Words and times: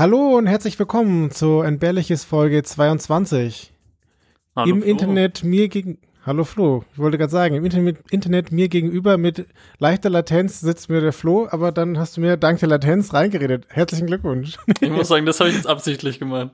Hallo 0.00 0.38
und 0.38 0.46
herzlich 0.46 0.78
willkommen 0.78 1.30
zu 1.30 1.60
Entbehrliches 1.60 2.24
Folge 2.24 2.62
22. 2.62 3.70
Hallo, 4.56 4.70
Im 4.70 4.80
Flo. 4.80 4.90
Internet 4.90 5.44
mir 5.44 5.68
gegen. 5.68 5.98
Hallo 6.24 6.44
Flo, 6.44 6.86
ich 6.94 6.98
wollte 6.98 7.18
gerade 7.18 7.30
sagen, 7.30 7.54
im 7.54 7.66
Internet, 7.66 7.98
Internet 8.10 8.50
mir 8.50 8.70
gegenüber 8.70 9.18
mit 9.18 9.44
leichter 9.78 10.08
Latenz 10.08 10.60
sitzt 10.60 10.88
mir 10.88 11.02
der 11.02 11.12
Flo, 11.12 11.48
aber 11.50 11.70
dann 11.70 11.98
hast 11.98 12.16
du 12.16 12.22
mir 12.22 12.38
dank 12.38 12.60
der 12.60 12.70
Latenz 12.70 13.12
reingeredet. 13.12 13.66
Herzlichen 13.68 14.06
Glückwunsch. 14.06 14.56
Ich 14.80 14.88
muss 14.88 15.08
sagen, 15.08 15.26
das 15.26 15.38
habe 15.38 15.50
ich 15.50 15.56
jetzt 15.56 15.66
absichtlich 15.68 16.18
gemeint. 16.18 16.52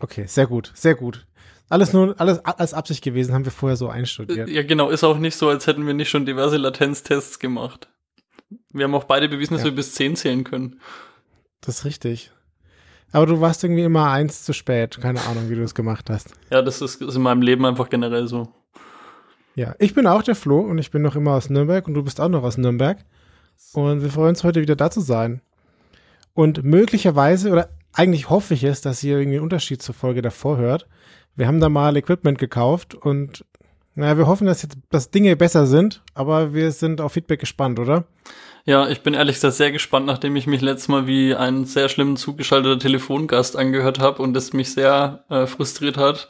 Okay, 0.00 0.24
sehr 0.26 0.46
gut, 0.46 0.72
sehr 0.74 0.94
gut. 0.94 1.26
Alles 1.68 1.92
nur, 1.92 2.18
alles 2.18 2.42
als 2.42 2.72
Absicht 2.72 3.04
gewesen, 3.04 3.34
haben 3.34 3.44
wir 3.44 3.52
vorher 3.52 3.76
so 3.76 3.90
einstudiert. 3.90 4.48
Ja, 4.48 4.62
genau, 4.62 4.88
ist 4.88 5.04
auch 5.04 5.18
nicht 5.18 5.36
so, 5.36 5.50
als 5.50 5.66
hätten 5.66 5.86
wir 5.86 5.92
nicht 5.92 6.08
schon 6.08 6.24
diverse 6.24 6.56
Latenztests 6.56 7.38
gemacht. 7.38 7.90
Wir 8.72 8.84
haben 8.84 8.94
auch 8.94 9.04
beide 9.04 9.28
bewiesen, 9.28 9.52
dass 9.52 9.62
Ja. 9.62 9.68
wir 9.68 9.74
bis 9.74 9.92
10 9.92 10.16
zählen 10.16 10.42
können. 10.42 10.80
Das 11.62 11.78
ist 11.78 11.84
richtig. 11.84 12.30
Aber 13.12 13.26
du 13.26 13.40
warst 13.40 13.62
irgendwie 13.62 13.82
immer 13.82 14.10
eins 14.10 14.42
zu 14.42 14.52
spät. 14.52 14.98
Keine 15.00 15.20
Ahnung, 15.22 15.48
wie 15.48 15.54
du 15.54 15.62
es 15.62 15.74
gemacht 15.74 16.10
hast. 16.10 16.34
Ja, 16.50 16.62
das 16.62 16.80
ist, 16.80 17.00
ist 17.00 17.16
in 17.16 17.22
meinem 17.22 17.42
Leben 17.42 17.64
einfach 17.64 17.88
generell 17.88 18.26
so. 18.26 18.48
Ja, 19.54 19.74
ich 19.78 19.94
bin 19.94 20.06
auch 20.06 20.22
der 20.22 20.34
Flo 20.34 20.60
und 20.60 20.78
ich 20.78 20.90
bin 20.90 21.02
noch 21.02 21.14
immer 21.14 21.32
aus 21.32 21.50
Nürnberg 21.50 21.86
und 21.86 21.94
du 21.94 22.02
bist 22.02 22.20
auch 22.20 22.28
noch 22.28 22.42
aus 22.42 22.56
Nürnberg. 22.56 22.98
Und 23.74 24.02
wir 24.02 24.10
freuen 24.10 24.30
uns 24.30 24.44
heute 24.44 24.60
wieder 24.60 24.76
da 24.76 24.90
zu 24.90 25.00
sein. 25.00 25.42
Und 26.34 26.64
möglicherweise, 26.64 27.50
oder 27.50 27.68
eigentlich 27.92 28.30
hoffe 28.30 28.54
ich 28.54 28.64
es, 28.64 28.80
dass 28.80 29.02
ihr 29.04 29.18
irgendwie 29.18 29.36
einen 29.36 29.44
Unterschied 29.44 29.82
zur 29.82 29.94
Folge 29.94 30.22
davor 30.22 30.56
hört. 30.56 30.88
Wir 31.36 31.46
haben 31.46 31.60
da 31.60 31.68
mal 31.68 31.96
Equipment 31.96 32.38
gekauft 32.38 32.94
und 32.94 33.44
naja, 33.94 34.16
wir 34.16 34.26
hoffen, 34.26 34.46
dass 34.46 34.62
jetzt 34.62 34.78
dass 34.88 35.10
Dinge 35.10 35.36
besser 35.36 35.66
sind, 35.66 36.02
aber 36.14 36.54
wir 36.54 36.72
sind 36.72 37.02
auf 37.02 37.12
Feedback 37.12 37.40
gespannt, 37.40 37.78
oder? 37.78 38.06
Ja, 38.64 38.88
ich 38.88 39.02
bin 39.02 39.14
ehrlich 39.14 39.36
gesagt 39.36 39.54
sehr 39.54 39.72
gespannt, 39.72 40.06
nachdem 40.06 40.36
ich 40.36 40.46
mich 40.46 40.60
letztes 40.60 40.88
Mal 40.88 41.06
wie 41.06 41.34
ein 41.34 41.64
sehr 41.64 41.88
schlimm 41.88 42.16
zugeschalteter 42.16 42.78
Telefongast 42.78 43.56
angehört 43.56 43.98
habe 43.98 44.22
und 44.22 44.36
es 44.36 44.52
mich 44.52 44.72
sehr 44.72 45.24
äh, 45.28 45.46
frustriert 45.46 45.96
hat, 45.96 46.28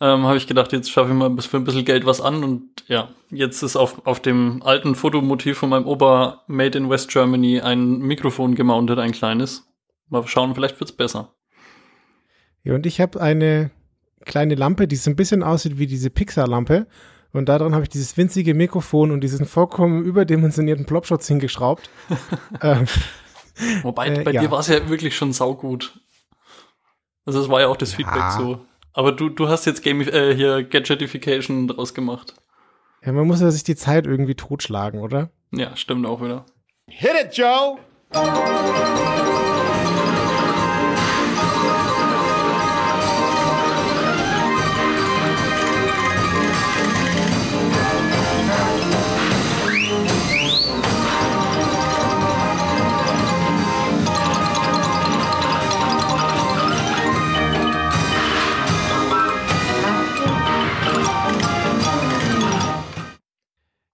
ähm, 0.00 0.24
habe 0.24 0.36
ich 0.36 0.46
gedacht, 0.46 0.72
jetzt 0.72 0.90
schaffe 0.90 1.10
ich 1.10 1.16
mal 1.16 1.36
für 1.40 1.56
ein 1.56 1.64
bisschen 1.64 1.84
Geld 1.84 2.06
was 2.06 2.20
an 2.20 2.44
und 2.44 2.84
ja, 2.86 3.08
jetzt 3.30 3.62
ist 3.62 3.76
auf, 3.76 4.06
auf 4.06 4.20
dem 4.20 4.62
alten 4.62 4.94
Fotomotiv 4.94 5.58
von 5.58 5.70
meinem 5.70 5.86
Opa 5.86 6.42
Made 6.46 6.78
in 6.78 6.88
West 6.88 7.08
Germany 7.10 7.60
ein 7.60 7.98
Mikrofon 7.98 8.54
gemountet, 8.54 8.98
ein 8.98 9.12
kleines. 9.12 9.68
Mal 10.08 10.26
schauen, 10.26 10.54
vielleicht 10.54 10.78
wird's 10.78 10.92
besser. 10.92 11.34
Ja, 12.62 12.74
und 12.74 12.86
ich 12.86 13.00
habe 13.00 13.20
eine 13.20 13.70
kleine 14.24 14.54
Lampe, 14.54 14.86
die 14.86 14.96
so 14.96 15.10
ein 15.10 15.16
bisschen 15.16 15.42
aussieht 15.42 15.78
wie 15.78 15.86
diese 15.86 16.10
Pixar-Lampe. 16.10 16.86
Und 17.32 17.48
daran 17.48 17.74
habe 17.74 17.84
ich 17.84 17.88
dieses 17.88 18.16
winzige 18.16 18.54
Mikrofon 18.54 19.10
und 19.10 19.20
diesen 19.22 19.46
vollkommen 19.46 20.04
überdimensionierten 20.04 20.84
Plopschutz 20.86 21.26
hingeschraubt. 21.28 21.88
ähm, 22.62 22.86
Wobei, 23.82 24.08
Äh, 24.08 24.22
bei 24.22 24.32
ja. 24.32 24.42
dir 24.42 24.50
war 24.50 24.60
es 24.60 24.68
ja 24.68 24.88
wirklich 24.88 25.16
schon 25.16 25.32
saugut. 25.32 25.98
Also 27.24 27.40
es 27.40 27.48
war 27.48 27.60
ja 27.60 27.68
auch 27.68 27.76
das 27.76 27.94
Feedback 27.94 28.32
so. 28.36 28.60
Aber 28.92 29.12
du, 29.12 29.28
du 29.30 29.48
hast 29.48 29.64
jetzt 29.64 29.82
Game, 29.82 30.00
äh, 30.02 30.34
hier 30.34 30.62
Gadgetification 30.64 31.68
draus 31.68 31.94
gemacht. 31.94 32.34
ja, 33.04 33.12
man 33.12 33.26
muss 33.26 33.40
ja 33.40 33.50
sich 33.50 33.64
die 33.64 33.76
Zeit 33.76 34.06
irgendwie 34.06 34.34
totschlagen, 34.34 35.00
oder? 35.00 35.30
Ja, 35.52 35.74
stimmt 35.76 36.04
auch 36.06 36.20
wieder. 36.22 36.44
Hit 36.88 37.12
it, 37.24 37.36
Joe! 37.36 37.78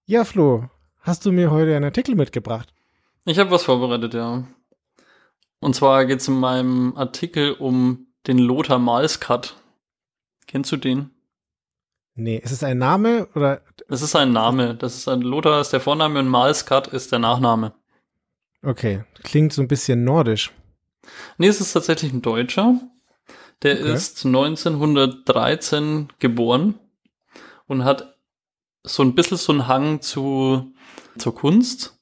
Ja, 0.09 0.23
Flo, 0.25 0.67
hast 1.01 1.23
du 1.27 1.31
mir 1.31 1.51
heute 1.51 1.75
einen 1.75 1.85
Artikel 1.85 2.15
mitgebracht? 2.15 2.73
Ich 3.25 3.37
habe 3.37 3.51
was 3.51 3.61
vorbereitet, 3.65 4.15
ja. 4.15 4.43
Und 5.59 5.75
zwar 5.75 6.07
geht 6.07 6.19
es 6.21 6.27
in 6.27 6.33
meinem 6.39 6.97
Artikel 6.97 7.51
um 7.53 8.07
den 8.25 8.39
Lothar 8.39 8.79
Malskat. 8.79 9.55
Kennst 10.47 10.71
du 10.71 10.77
den? 10.77 11.11
Nee, 12.15 12.37
ist 12.37 12.49
es 12.51 12.63
ein 12.63 12.79
Name 12.79 13.27
oder? 13.35 13.61
Das 13.87 14.01
ist 14.01 14.15
ein 14.15 14.31
Name. 14.33 14.73
Das 14.73 14.95
ist 14.95 15.07
ein 15.07 15.21
Lothar 15.21 15.61
ist 15.61 15.73
der 15.73 15.79
Vorname 15.79 16.17
und 16.17 16.27
Malskat 16.27 16.87
ist 16.87 17.11
der 17.11 17.19
Nachname. 17.19 17.73
Okay, 18.63 19.03
klingt 19.21 19.53
so 19.53 19.61
ein 19.61 19.67
bisschen 19.67 20.03
nordisch. 20.05 20.51
Nee, 21.37 21.49
es 21.49 21.61
ist 21.61 21.73
tatsächlich 21.73 22.11
ein 22.13 22.23
Deutscher. 22.23 22.79
Der 23.61 23.79
Okay. 23.79 23.93
ist 23.93 24.25
1913 24.25 26.07
geboren 26.17 26.79
und 27.67 27.85
hat 27.85 28.15
so 28.83 29.03
ein 29.03 29.15
bisschen 29.15 29.37
so 29.37 29.51
einen 29.51 29.67
Hang 29.67 30.01
zu, 30.01 30.71
zur 31.17 31.35
Kunst. 31.35 31.99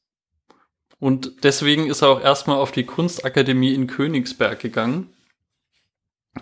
Und 0.99 1.43
deswegen 1.43 1.87
ist 1.87 2.01
er 2.01 2.09
auch 2.09 2.21
erstmal 2.21 2.57
auf 2.57 2.71
die 2.71 2.85
Kunstakademie 2.85 3.73
in 3.73 3.87
Königsberg 3.87 4.59
gegangen 4.59 5.13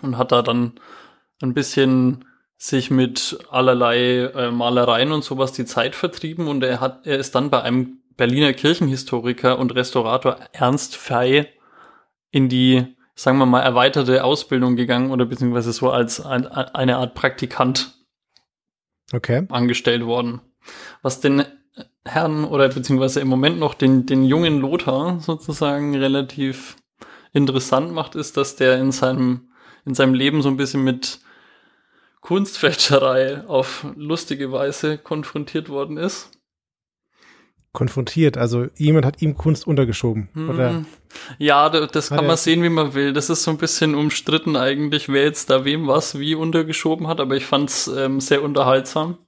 und 0.02 0.16
hat 0.16 0.32
da 0.32 0.42
dann 0.42 0.80
ein 1.42 1.54
bisschen 1.54 2.24
sich 2.58 2.90
mit 2.90 3.38
allerlei 3.50 4.30
äh, 4.34 4.50
Malereien 4.50 5.12
und 5.12 5.22
sowas 5.22 5.52
die 5.52 5.66
Zeit 5.66 5.94
vertrieben 5.94 6.48
und 6.48 6.62
er 6.62 6.80
hat, 6.80 7.06
er 7.06 7.18
ist 7.18 7.34
dann 7.34 7.50
bei 7.50 7.60
einem 7.62 7.98
Berliner 8.16 8.54
Kirchenhistoriker 8.54 9.58
und 9.58 9.74
Restaurator 9.74 10.38
Ernst 10.52 10.96
Fey 10.96 11.46
in 12.30 12.48
die, 12.48 12.96
sagen 13.14 13.36
wir 13.36 13.44
mal, 13.44 13.60
erweiterte 13.60 14.24
Ausbildung 14.24 14.76
gegangen 14.76 15.10
oder 15.10 15.26
beziehungsweise 15.26 15.72
so 15.72 15.90
als 15.90 16.24
ein, 16.24 16.46
eine 16.46 16.96
Art 16.96 17.14
Praktikant 17.14 17.95
Okay. 19.12 19.46
angestellt 19.48 20.04
worden. 20.04 20.40
Was 21.02 21.20
den 21.20 21.44
Herrn 22.04 22.44
oder 22.44 22.68
beziehungsweise 22.68 23.20
im 23.20 23.28
Moment 23.28 23.58
noch 23.58 23.74
den, 23.74 24.06
den 24.06 24.24
jungen 24.24 24.60
Lothar 24.60 25.20
sozusagen 25.20 25.94
relativ 25.96 26.76
interessant 27.32 27.92
macht, 27.92 28.14
ist, 28.14 28.36
dass 28.36 28.56
der 28.56 28.78
in 28.78 28.92
seinem, 28.92 29.52
in 29.84 29.94
seinem 29.94 30.14
Leben 30.14 30.42
so 30.42 30.48
ein 30.48 30.56
bisschen 30.56 30.82
mit 30.82 31.20
Kunstfälscherei 32.20 33.44
auf 33.46 33.86
lustige 33.96 34.50
Weise 34.50 34.98
konfrontiert 34.98 35.68
worden 35.68 35.96
ist. 35.96 36.30
Konfrontiert, 37.76 38.38
also 38.38 38.66
jemand 38.76 39.04
hat 39.04 39.20
ihm 39.20 39.36
Kunst 39.36 39.66
untergeschoben, 39.66 40.28
oder? 40.50 40.70
Hm. 40.70 40.86
Ja, 41.38 41.68
da- 41.68 41.86
das 41.86 42.08
kann 42.08 42.26
man 42.26 42.36
sehen, 42.38 42.62
wie 42.62 42.70
man 42.70 42.94
will. 42.94 43.12
Das 43.12 43.28
ist 43.30 43.42
so 43.44 43.50
ein 43.50 43.58
bisschen 43.58 43.94
umstritten 43.94 44.56
eigentlich, 44.56 45.08
wer 45.10 45.24
jetzt 45.24 45.50
da 45.50 45.64
wem 45.66 45.86
was 45.86 46.18
wie 46.18 46.34
untergeschoben 46.34 47.06
hat, 47.06 47.20
aber 47.20 47.36
ich 47.36 47.44
fand's 47.44 47.86
ähm, 47.86 48.18
sehr 48.20 48.42
unterhaltsam. 48.42 49.18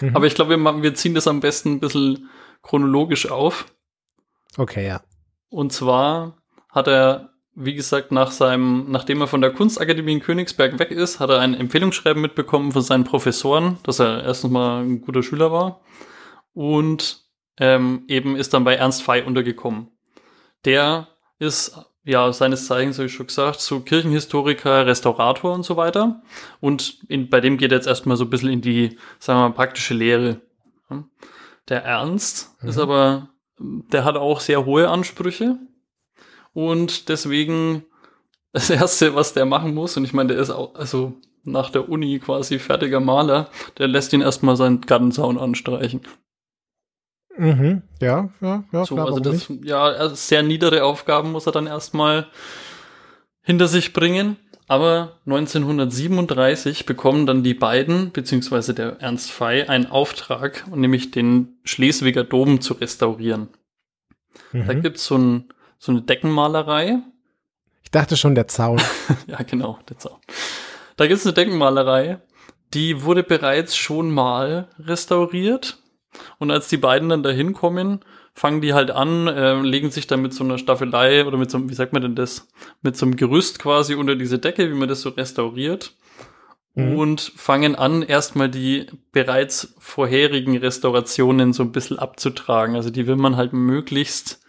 Mhm. 0.00 0.14
Aber 0.14 0.26
ich 0.26 0.34
glaube, 0.34 0.56
wir, 0.56 0.82
wir 0.82 0.94
ziehen 0.94 1.14
das 1.14 1.26
am 1.26 1.40
besten 1.40 1.72
ein 1.72 1.80
bisschen 1.80 2.28
chronologisch 2.62 3.30
auf. 3.30 3.64
Okay, 4.58 4.86
ja. 4.86 5.00
Und 5.48 5.72
zwar 5.72 6.36
hat 6.68 6.86
er, 6.86 7.30
wie 7.54 7.74
gesagt, 7.74 8.12
nach 8.12 8.30
seinem, 8.30 8.90
nachdem 8.90 9.22
er 9.22 9.26
von 9.26 9.40
der 9.40 9.52
Kunstakademie 9.52 10.12
in 10.12 10.20
Königsberg 10.20 10.78
weg 10.78 10.90
ist, 10.90 11.18
hat 11.18 11.30
er 11.30 11.40
ein 11.40 11.54
Empfehlungsschreiben 11.54 12.20
mitbekommen 12.20 12.72
von 12.72 12.82
seinen 12.82 13.04
Professoren, 13.04 13.78
dass 13.84 14.00
er 14.00 14.22
erstens 14.22 14.50
mal 14.50 14.82
ein 14.82 15.00
guter 15.00 15.22
Schüler 15.22 15.50
war 15.50 15.80
und 16.54 17.21
ähm, 17.58 18.04
eben 18.08 18.36
ist 18.36 18.54
dann 18.54 18.64
bei 18.64 18.74
Ernst 18.74 19.02
Fey 19.02 19.22
untergekommen. 19.22 19.88
Der 20.64 21.08
ist 21.38 21.76
ja 22.04 22.32
seines 22.32 22.66
Zeichens, 22.66 22.98
habe 22.98 23.06
ich 23.06 23.14
schon 23.14 23.26
gesagt, 23.26 23.60
so 23.60 23.80
Kirchenhistoriker, 23.80 24.86
Restaurator 24.86 25.54
und 25.54 25.64
so 25.64 25.76
weiter. 25.76 26.22
Und 26.60 26.98
in, 27.08 27.28
bei 27.28 27.40
dem 27.40 27.58
geht 27.58 27.72
er 27.72 27.78
jetzt 27.78 27.86
erstmal 27.86 28.16
so 28.16 28.24
ein 28.24 28.30
bisschen 28.30 28.50
in 28.50 28.60
die, 28.60 28.98
sagen 29.18 29.38
wir 29.40 29.48
mal, 29.48 29.54
praktische 29.54 29.94
Lehre. 29.94 30.40
Der 31.68 31.84
Ernst 31.84 32.56
ist 32.62 32.78
aber, 32.78 33.28
der 33.58 34.04
hat 34.04 34.16
auch 34.16 34.40
sehr 34.40 34.64
hohe 34.64 34.88
Ansprüche. 34.88 35.58
Und 36.52 37.08
deswegen 37.08 37.84
das 38.52 38.68
Erste, 38.70 39.14
was 39.14 39.32
der 39.32 39.46
machen 39.46 39.74
muss, 39.74 39.96
und 39.96 40.04
ich 40.04 40.12
meine, 40.12 40.34
der 40.34 40.42
ist 40.42 40.50
auch, 40.50 40.74
also 40.74 41.14
nach 41.44 41.70
der 41.70 41.88
Uni 41.88 42.18
quasi 42.18 42.58
fertiger 42.58 43.00
Maler, 43.00 43.48
der 43.78 43.88
lässt 43.88 44.12
ihn 44.12 44.20
erstmal 44.20 44.56
seinen 44.56 44.80
Gartenzaun 44.80 45.38
anstreichen. 45.38 46.02
Mhm. 47.38 47.82
Ja, 48.00 48.30
ja, 48.40 48.64
ja, 48.72 48.84
So, 48.84 48.94
klar, 48.94 49.06
also 49.06 49.20
das, 49.20 49.48
nicht? 49.48 49.64
ja, 49.64 49.82
also 49.82 50.14
sehr 50.14 50.42
niedere 50.42 50.84
Aufgaben 50.84 51.32
muss 51.32 51.46
er 51.46 51.52
dann 51.52 51.66
erstmal 51.66 52.26
hinter 53.42 53.68
sich 53.68 53.92
bringen. 53.92 54.36
Aber 54.68 55.18
1937 55.26 56.86
bekommen 56.86 57.26
dann 57.26 57.42
die 57.42 57.52
beiden, 57.54 58.10
beziehungsweise 58.12 58.72
der 58.74 59.00
Ernst 59.00 59.30
Fey, 59.30 59.64
einen 59.64 59.86
Auftrag, 59.86 60.64
nämlich 60.74 61.10
den 61.10 61.58
Schleswiger 61.64 62.24
Dom 62.24 62.60
zu 62.60 62.74
restaurieren. 62.74 63.48
Da 64.52 64.58
Mhm. 64.74 64.82
gibt's 64.82 65.04
so, 65.04 65.16
ein, 65.18 65.48
so 65.78 65.92
eine 65.92 66.02
Deckenmalerei. 66.02 66.98
Ich 67.82 67.90
dachte 67.90 68.16
schon, 68.16 68.34
der 68.34 68.48
Zaun. 68.48 68.80
ja, 69.26 69.42
genau, 69.42 69.78
der 69.90 69.98
Zaun. 69.98 70.18
Da 70.96 71.06
gibt's 71.06 71.26
eine 71.26 71.34
Deckenmalerei, 71.34 72.18
die 72.72 73.02
wurde 73.02 73.22
bereits 73.24 73.76
schon 73.76 74.10
mal 74.10 74.68
restauriert. 74.78 75.81
Und 76.38 76.50
als 76.50 76.68
die 76.68 76.76
beiden 76.76 77.08
dann 77.08 77.22
dahin 77.22 77.52
kommen, 77.52 78.00
fangen 78.34 78.60
die 78.60 78.74
halt 78.74 78.90
an, 78.90 79.26
äh, 79.28 79.60
legen 79.60 79.90
sich 79.90 80.06
dann 80.06 80.22
mit 80.22 80.32
so 80.32 80.44
einer 80.44 80.58
Staffelei 80.58 81.26
oder 81.26 81.36
mit 81.36 81.50
so 81.50 81.58
einem, 81.58 81.70
wie 81.70 81.74
sagt 81.74 81.92
man 81.92 82.02
denn 82.02 82.14
das, 82.14 82.48
mit 82.82 82.96
so 82.96 83.06
einem 83.06 83.16
Gerüst 83.16 83.58
quasi 83.58 83.94
unter 83.94 84.16
diese 84.16 84.38
Decke, 84.38 84.70
wie 84.70 84.74
man 84.74 84.88
das 84.88 85.02
so 85.02 85.10
restauriert. 85.10 85.94
Mhm. 86.74 86.96
Und 86.96 87.20
fangen 87.20 87.74
an, 87.74 88.02
erstmal 88.02 88.48
die 88.48 88.86
bereits 89.12 89.74
vorherigen 89.78 90.56
Restaurationen 90.56 91.52
so 91.52 91.62
ein 91.62 91.72
bisschen 91.72 91.98
abzutragen. 91.98 92.76
Also 92.76 92.90
die 92.90 93.06
will 93.06 93.16
man 93.16 93.36
halt 93.36 93.52
möglichst 93.52 94.40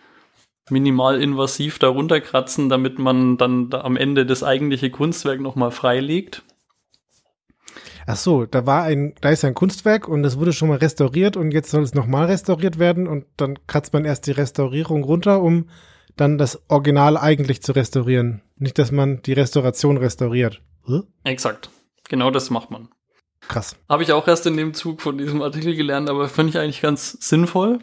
minimal 0.70 1.22
invasiv 1.22 1.80
darunter 1.80 2.22
kratzen, 2.22 2.70
damit 2.70 2.98
man 3.00 3.38
dann 3.38 3.70
da 3.70 3.82
am 3.82 3.98
Ende 3.98 4.26
das 4.26 4.44
eigentliche 4.44 4.90
Kunstwerk 4.90 5.42
nochmal 5.42 5.72
freilegt. 5.72 6.44
Ach 8.06 8.18
so, 8.18 8.46
da 8.46 8.66
war 8.66 8.84
ein, 8.84 9.14
da 9.22 9.30
ist 9.30 9.46
ein 9.46 9.54
Kunstwerk 9.54 10.08
und 10.08 10.24
es 10.26 10.38
wurde 10.38 10.54
schon 10.54 10.70
mal 10.70 10.78
restauriert 10.78 11.38
und 11.38 11.52
jetzt 11.52 11.70
soll 11.72 11.84
es 11.84 11.94
nochmal 11.94 12.26
restauriert 12.26 12.80
werden 12.80 13.08
und 13.08 13.26
dann 13.38 13.60
kratzt 13.68 13.94
man 13.94 14.06
erst 14.06 14.28
die 14.28 14.32
Restaurierung 14.32 15.04
runter, 15.04 15.42
um 15.42 15.70
dann 16.16 16.38
das 16.38 16.62
Original 16.70 17.18
eigentlich 17.18 17.64
zu 17.64 17.72
restaurieren. 17.72 18.42
Nicht, 18.58 18.78
dass 18.78 18.92
man 18.92 19.22
die 19.22 19.34
Restauration 19.34 19.98
restauriert. 19.98 20.62
Hm? 20.86 21.04
Exakt. 21.24 21.70
Genau 22.10 22.30
das 22.30 22.50
macht 22.50 22.72
man. 22.72 22.90
Krass. 23.48 23.76
Habe 23.90 24.04
ich 24.04 24.12
auch 24.12 24.28
erst 24.28 24.46
in 24.46 24.58
dem 24.58 24.74
Zug 24.74 25.02
von 25.02 25.18
diesem 25.18 25.42
Artikel 25.42 25.76
gelernt, 25.76 26.10
aber 26.10 26.30
finde 26.30 26.52
ich 26.52 26.58
eigentlich 26.60 26.82
ganz 26.82 27.18
sinnvoll. 27.20 27.80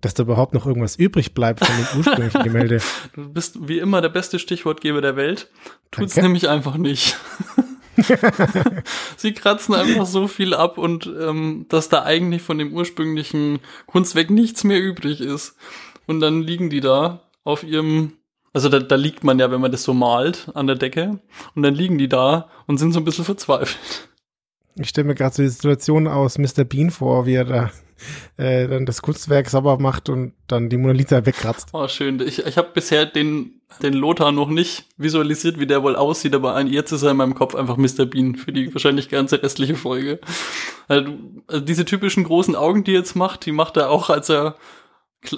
Dass 0.00 0.14
da 0.14 0.24
überhaupt 0.24 0.52
noch 0.52 0.66
irgendwas 0.66 0.96
übrig 0.96 1.34
bleibt 1.34 1.64
von 1.64 1.76
dem 1.76 1.98
ursprünglichen 1.98 2.42
Gemälde. 2.44 2.80
Du 3.14 3.32
bist 3.32 3.68
wie 3.68 3.78
immer 3.78 4.00
der 4.00 4.10
beste 4.10 4.38
Stichwortgeber 4.38 5.00
der 5.00 5.16
Welt. 5.16 5.50
Tut's 5.90 6.14
Danke. 6.14 6.28
nämlich 6.28 6.48
einfach 6.48 6.76
nicht. 6.76 7.16
Sie 9.16 9.32
kratzen 9.32 9.74
einfach 9.74 10.06
so 10.06 10.28
viel 10.28 10.54
ab 10.54 10.78
und 10.78 11.06
ähm, 11.06 11.66
dass 11.68 11.88
da 11.88 12.02
eigentlich 12.02 12.42
von 12.42 12.58
dem 12.58 12.72
ursprünglichen 12.72 13.60
Kunstwerk 13.86 14.30
nichts 14.30 14.64
mehr 14.64 14.80
übrig 14.80 15.20
ist. 15.20 15.56
Und 16.06 16.20
dann 16.20 16.42
liegen 16.42 16.70
die 16.70 16.80
da 16.80 17.22
auf 17.44 17.62
ihrem, 17.62 18.14
also 18.52 18.68
da, 18.68 18.78
da 18.78 18.96
liegt 18.96 19.24
man 19.24 19.38
ja, 19.38 19.50
wenn 19.50 19.60
man 19.60 19.72
das 19.72 19.84
so 19.84 19.94
malt, 19.94 20.50
an 20.54 20.66
der 20.66 20.76
Decke. 20.76 21.20
Und 21.54 21.62
dann 21.62 21.74
liegen 21.74 21.98
die 21.98 22.08
da 22.08 22.50
und 22.66 22.78
sind 22.78 22.92
so 22.92 23.00
ein 23.00 23.04
bisschen 23.04 23.24
verzweifelt. 23.24 24.08
Ich 24.76 24.88
stelle 24.88 25.06
mir 25.06 25.14
gerade 25.14 25.34
so 25.34 25.42
die 25.42 25.48
Situation 25.48 26.08
aus 26.08 26.38
Mr. 26.38 26.64
Bean 26.64 26.90
vor, 26.90 27.26
wie 27.26 27.34
er 27.34 27.44
da 27.44 27.70
äh, 28.36 28.66
dann 28.66 28.86
das 28.86 29.02
Kunstwerk 29.02 29.48
sauber 29.48 29.78
macht 29.78 30.08
und 30.08 30.34
dann 30.46 30.68
die 30.68 30.76
Mona 30.76 30.94
Lisa 30.94 31.24
wegkratzt. 31.24 31.68
Oh, 31.72 31.86
schön. 31.88 32.20
Ich, 32.20 32.44
ich 32.44 32.56
habe 32.56 32.70
bisher 32.74 33.06
den, 33.06 33.60
den 33.82 33.94
Lothar 33.94 34.32
noch 34.32 34.48
nicht 34.48 34.86
visualisiert, 34.96 35.58
wie 35.58 35.66
der 35.66 35.82
wohl 35.82 35.96
aussieht, 35.96 36.34
aber 36.34 36.60
jetzt 36.62 36.92
ist 36.92 37.02
er 37.02 37.12
in 37.12 37.16
meinem 37.16 37.34
Kopf 37.34 37.54
einfach 37.54 37.76
Mr. 37.76 38.06
Bean 38.06 38.34
für 38.34 38.52
die 38.52 38.72
wahrscheinlich 38.74 39.08
ganze 39.08 39.42
restliche 39.42 39.76
Folge. 39.76 40.20
Also, 40.88 41.12
also 41.46 41.64
diese 41.64 41.84
typischen 41.84 42.24
großen 42.24 42.56
Augen, 42.56 42.84
die 42.84 42.92
er 42.92 42.98
jetzt 42.98 43.14
macht, 43.16 43.46
die 43.46 43.52
macht 43.52 43.76
er 43.76 43.90
auch, 43.90 44.10
als 44.10 44.28
er 44.28 44.56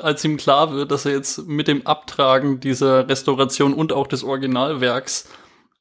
als 0.01 0.25
ihm 0.25 0.37
klar 0.37 0.73
wird, 0.73 0.91
dass 0.91 1.05
er 1.05 1.13
jetzt 1.13 1.47
mit 1.47 1.69
dem 1.69 1.87
Abtragen 1.87 2.59
dieser 2.59 3.09
Restauration 3.09 3.73
und 3.73 3.93
auch 3.93 4.09
des 4.09 4.25
Originalwerks 4.25 5.29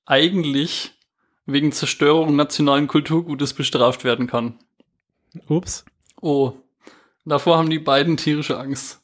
eigentlich 0.05 0.94
wegen 1.45 1.71
Zerstörung 1.71 2.35
nationalen 2.35 2.87
Kulturgutes 2.87 3.53
bestraft 3.53 4.03
werden 4.03 4.27
kann. 4.27 4.59
Ups. 5.47 5.85
Oh, 6.21 6.53
Davor 7.25 7.57
haben 7.57 7.71
die 7.71 7.79
beiden 7.79 8.17
tierische 8.17 8.59
Angst. 8.59 9.01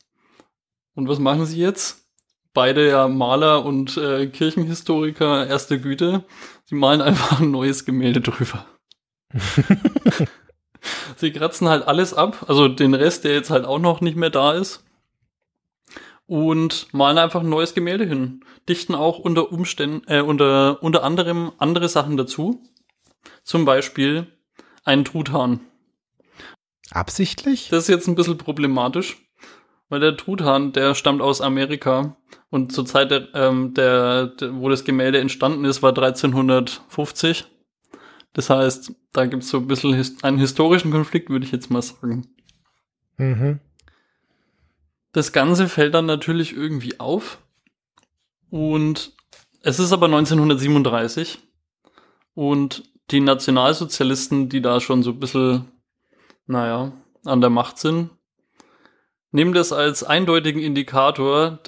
Und 0.93 1.07
was 1.07 1.17
machen 1.17 1.45
sie 1.45 1.59
jetzt? 1.59 2.05
Beide 2.53 2.87
ja 2.87 3.07
Maler 3.07 3.65
und 3.65 3.97
äh, 3.97 4.27
Kirchenhistoriker 4.27 5.47
erste 5.47 5.79
Güte. 5.79 6.23
Sie 6.65 6.75
malen 6.75 7.01
einfach 7.01 7.39
ein 7.41 7.49
neues 7.49 7.85
Gemälde 7.85 8.21
drüber. 8.21 8.65
sie 11.15 11.31
kratzen 11.31 11.67
halt 11.67 11.87
alles 11.87 12.13
ab, 12.13 12.45
also 12.47 12.67
den 12.67 12.93
Rest, 12.93 13.23
der 13.23 13.33
jetzt 13.33 13.49
halt 13.49 13.65
auch 13.65 13.79
noch 13.79 14.01
nicht 14.01 14.17
mehr 14.17 14.29
da 14.29 14.53
ist. 14.53 14.83
Und 16.31 16.87
malen 16.93 17.17
einfach 17.17 17.41
ein 17.41 17.49
neues 17.49 17.73
Gemälde 17.73 18.05
hin. 18.05 18.45
Dichten 18.69 18.95
auch 18.95 19.19
unter 19.19 19.51
Umständen, 19.51 20.03
äh, 20.07 20.21
unter, 20.21 20.81
unter 20.81 21.03
anderem 21.03 21.51
andere 21.57 21.89
Sachen 21.89 22.15
dazu. 22.15 22.63
Zum 23.43 23.65
Beispiel 23.65 24.27
einen 24.85 25.03
Truthahn. 25.03 25.59
Absichtlich? 26.89 27.67
Das 27.67 27.83
ist 27.83 27.89
jetzt 27.89 28.07
ein 28.07 28.15
bisschen 28.15 28.37
problematisch, 28.37 29.17
weil 29.89 29.99
der 29.99 30.15
Truthahn, 30.15 30.71
der 30.71 30.95
stammt 30.95 31.21
aus 31.21 31.41
Amerika 31.41 32.15
und 32.49 32.71
zur 32.71 32.85
Zeit, 32.85 33.11
der, 33.11 33.27
ähm, 33.33 33.73
der, 33.73 34.27
der, 34.27 34.55
wo 34.55 34.69
das 34.69 34.85
Gemälde 34.85 35.19
entstanden 35.19 35.65
ist, 35.65 35.83
war 35.83 35.89
1350. 35.89 37.43
Das 38.31 38.49
heißt, 38.49 38.93
da 39.11 39.25
gibt 39.25 39.43
es 39.43 39.49
so 39.49 39.57
ein 39.57 39.67
bisschen 39.67 39.93
his 39.95 40.23
einen 40.23 40.37
historischen 40.37 40.91
Konflikt, 40.91 41.29
würde 41.29 41.43
ich 41.45 41.51
jetzt 41.51 41.69
mal 41.69 41.81
sagen. 41.81 42.25
Mhm. 43.17 43.59
Das 45.11 45.31
Ganze 45.31 45.67
fällt 45.67 45.93
dann 45.93 46.05
natürlich 46.05 46.55
irgendwie 46.55 46.99
auf. 46.99 47.39
Und 48.49 49.13
es 49.61 49.79
ist 49.79 49.91
aber 49.91 50.05
1937. 50.07 51.39
Und 52.33 52.83
die 53.11 53.19
Nationalsozialisten, 53.19 54.49
die 54.49 54.61
da 54.61 54.79
schon 54.79 55.03
so 55.03 55.11
ein 55.11 55.19
bisschen 55.19 55.71
naja, 56.47 56.91
an 57.25 57.41
der 57.41 57.49
Macht 57.49 57.77
sind, 57.77 58.09
nehmen 59.31 59.53
das 59.53 59.71
als 59.71 60.03
eindeutigen 60.03 60.61
Indikator, 60.61 61.59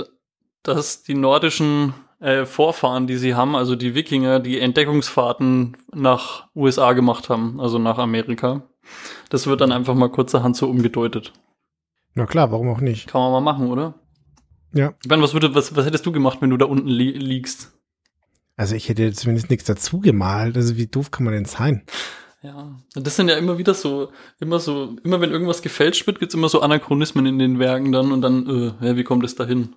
dass 0.62 1.04
die 1.04 1.16
nordischen 1.16 1.94
äh, 2.20 2.46
Vorfahren, 2.46 3.08
die 3.08 3.18
sie 3.18 3.36
haben, 3.36 3.56
also 3.56 3.76
die 3.76 3.96
Wikinger, 3.96 4.40
die 4.40 4.60
Entdeckungsfahrten 4.60 5.78
nach 5.94 6.48
USA 6.56 6.94
gemacht 6.94 7.30
haben, 7.30 7.60
also 7.60 7.80
nach 7.80 7.98
Amerika. 7.98 8.64
Das 9.30 9.48
wird 9.48 9.62
dann 9.62 9.72
einfach 9.72 9.96
mal 9.96 10.10
kurzerhand 10.10 10.56
so 10.56 10.70
umgedeutet. 10.70 11.34
Na 12.16 12.26
klar, 12.26 12.52
warum 12.52 12.70
auch 12.70 12.82
nicht? 12.82 13.08
Kann 13.08 13.22
man 13.22 13.32
mal 13.32 13.42
machen, 13.42 13.70
oder? 13.70 13.96
Ja. 14.74 14.94
Ben, 15.08 15.22
was, 15.22 15.34
würde, 15.34 15.54
was, 15.56 15.76
was 15.76 15.86
hättest 15.86 16.06
du 16.06 16.12
gemacht, 16.12 16.40
wenn 16.42 16.50
du 16.50 16.58
da 16.58 16.66
unten 16.66 16.88
li 16.88 17.12
liegst? 17.12 17.72
Also 18.56 18.76
ich 18.76 18.90
hätte 18.90 19.12
zumindest 19.14 19.50
nichts 19.50 19.66
dazu 19.66 20.00
gemalt. 20.00 20.56
Also 20.56 20.78
wie 20.78 20.88
doof 20.88 21.12
kann 21.12 21.26
man 21.26 21.34
denn 21.34 21.46
sein? 21.46 21.84
Ja, 22.44 22.78
das 22.94 23.16
sind 23.16 23.30
ja 23.30 23.38
immer 23.38 23.58
wieder 23.58 23.74
so, 23.74 24.12
immer 24.40 24.60
so, 24.60 24.98
immer 25.04 25.22
wenn 25.22 25.32
irgendwas 25.32 25.62
gefälscht 25.62 26.06
wird, 26.08 26.20
gibt's 26.20 26.36
immer 26.36 26.50
so 26.50 26.62
Anachronismen 26.62 27.26
in 27.26 27.40
den 27.40 27.58
Werken 27.58 27.94
dann 27.94 28.12
und 28.12 28.22
dann, 28.22 28.48
äh, 28.82 28.86
ja, 28.86 28.98
wie 28.98 29.06
kommt 29.06 29.24
es 29.24 29.36
dahin? 29.36 29.76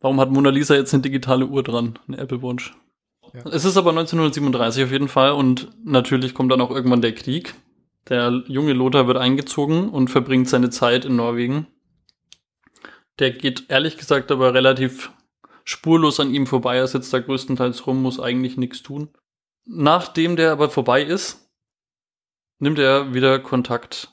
Warum 0.00 0.20
hat 0.20 0.30
Mona 0.30 0.50
Lisa 0.50 0.76
jetzt 0.76 0.94
eine 0.94 1.02
digitale 1.02 1.46
Uhr 1.46 1.64
dran, 1.64 1.98
eine 2.06 2.18
Apple 2.18 2.40
Watch? 2.40 2.76
Ja. 3.32 3.40
Es 3.50 3.64
ist 3.64 3.76
aber 3.76 3.90
1937 3.90 4.84
auf 4.84 4.92
jeden 4.92 5.08
Fall 5.08 5.32
und 5.32 5.70
natürlich 5.84 6.34
kommt 6.34 6.52
dann 6.52 6.60
auch 6.60 6.70
irgendwann 6.70 7.02
der 7.02 7.14
Krieg. 7.14 7.54
Der 8.08 8.42
junge 8.46 8.74
Lothar 8.74 9.06
wird 9.06 9.16
eingezogen 9.16 9.88
und 9.88 10.08
verbringt 10.08 10.48
seine 10.48 10.70
Zeit 10.70 11.04
in 11.04 11.16
Norwegen. 11.16 11.66
Der 13.18 13.30
geht 13.30 13.70
ehrlich 13.70 13.96
gesagt 13.96 14.30
aber 14.30 14.52
relativ 14.54 15.10
spurlos 15.64 16.20
an 16.20 16.34
ihm 16.34 16.46
vorbei. 16.46 16.76
Er 16.76 16.86
sitzt 16.86 17.12
da 17.12 17.20
größtenteils 17.20 17.86
rum, 17.86 18.02
muss 18.02 18.20
eigentlich 18.20 18.56
nichts 18.56 18.82
tun. 18.82 19.08
Nachdem 19.64 20.36
der 20.36 20.52
aber 20.52 20.68
vorbei 20.68 21.02
ist, 21.02 21.50
nimmt 22.58 22.78
er 22.78 23.14
wieder 23.14 23.38
Kontakt 23.38 24.12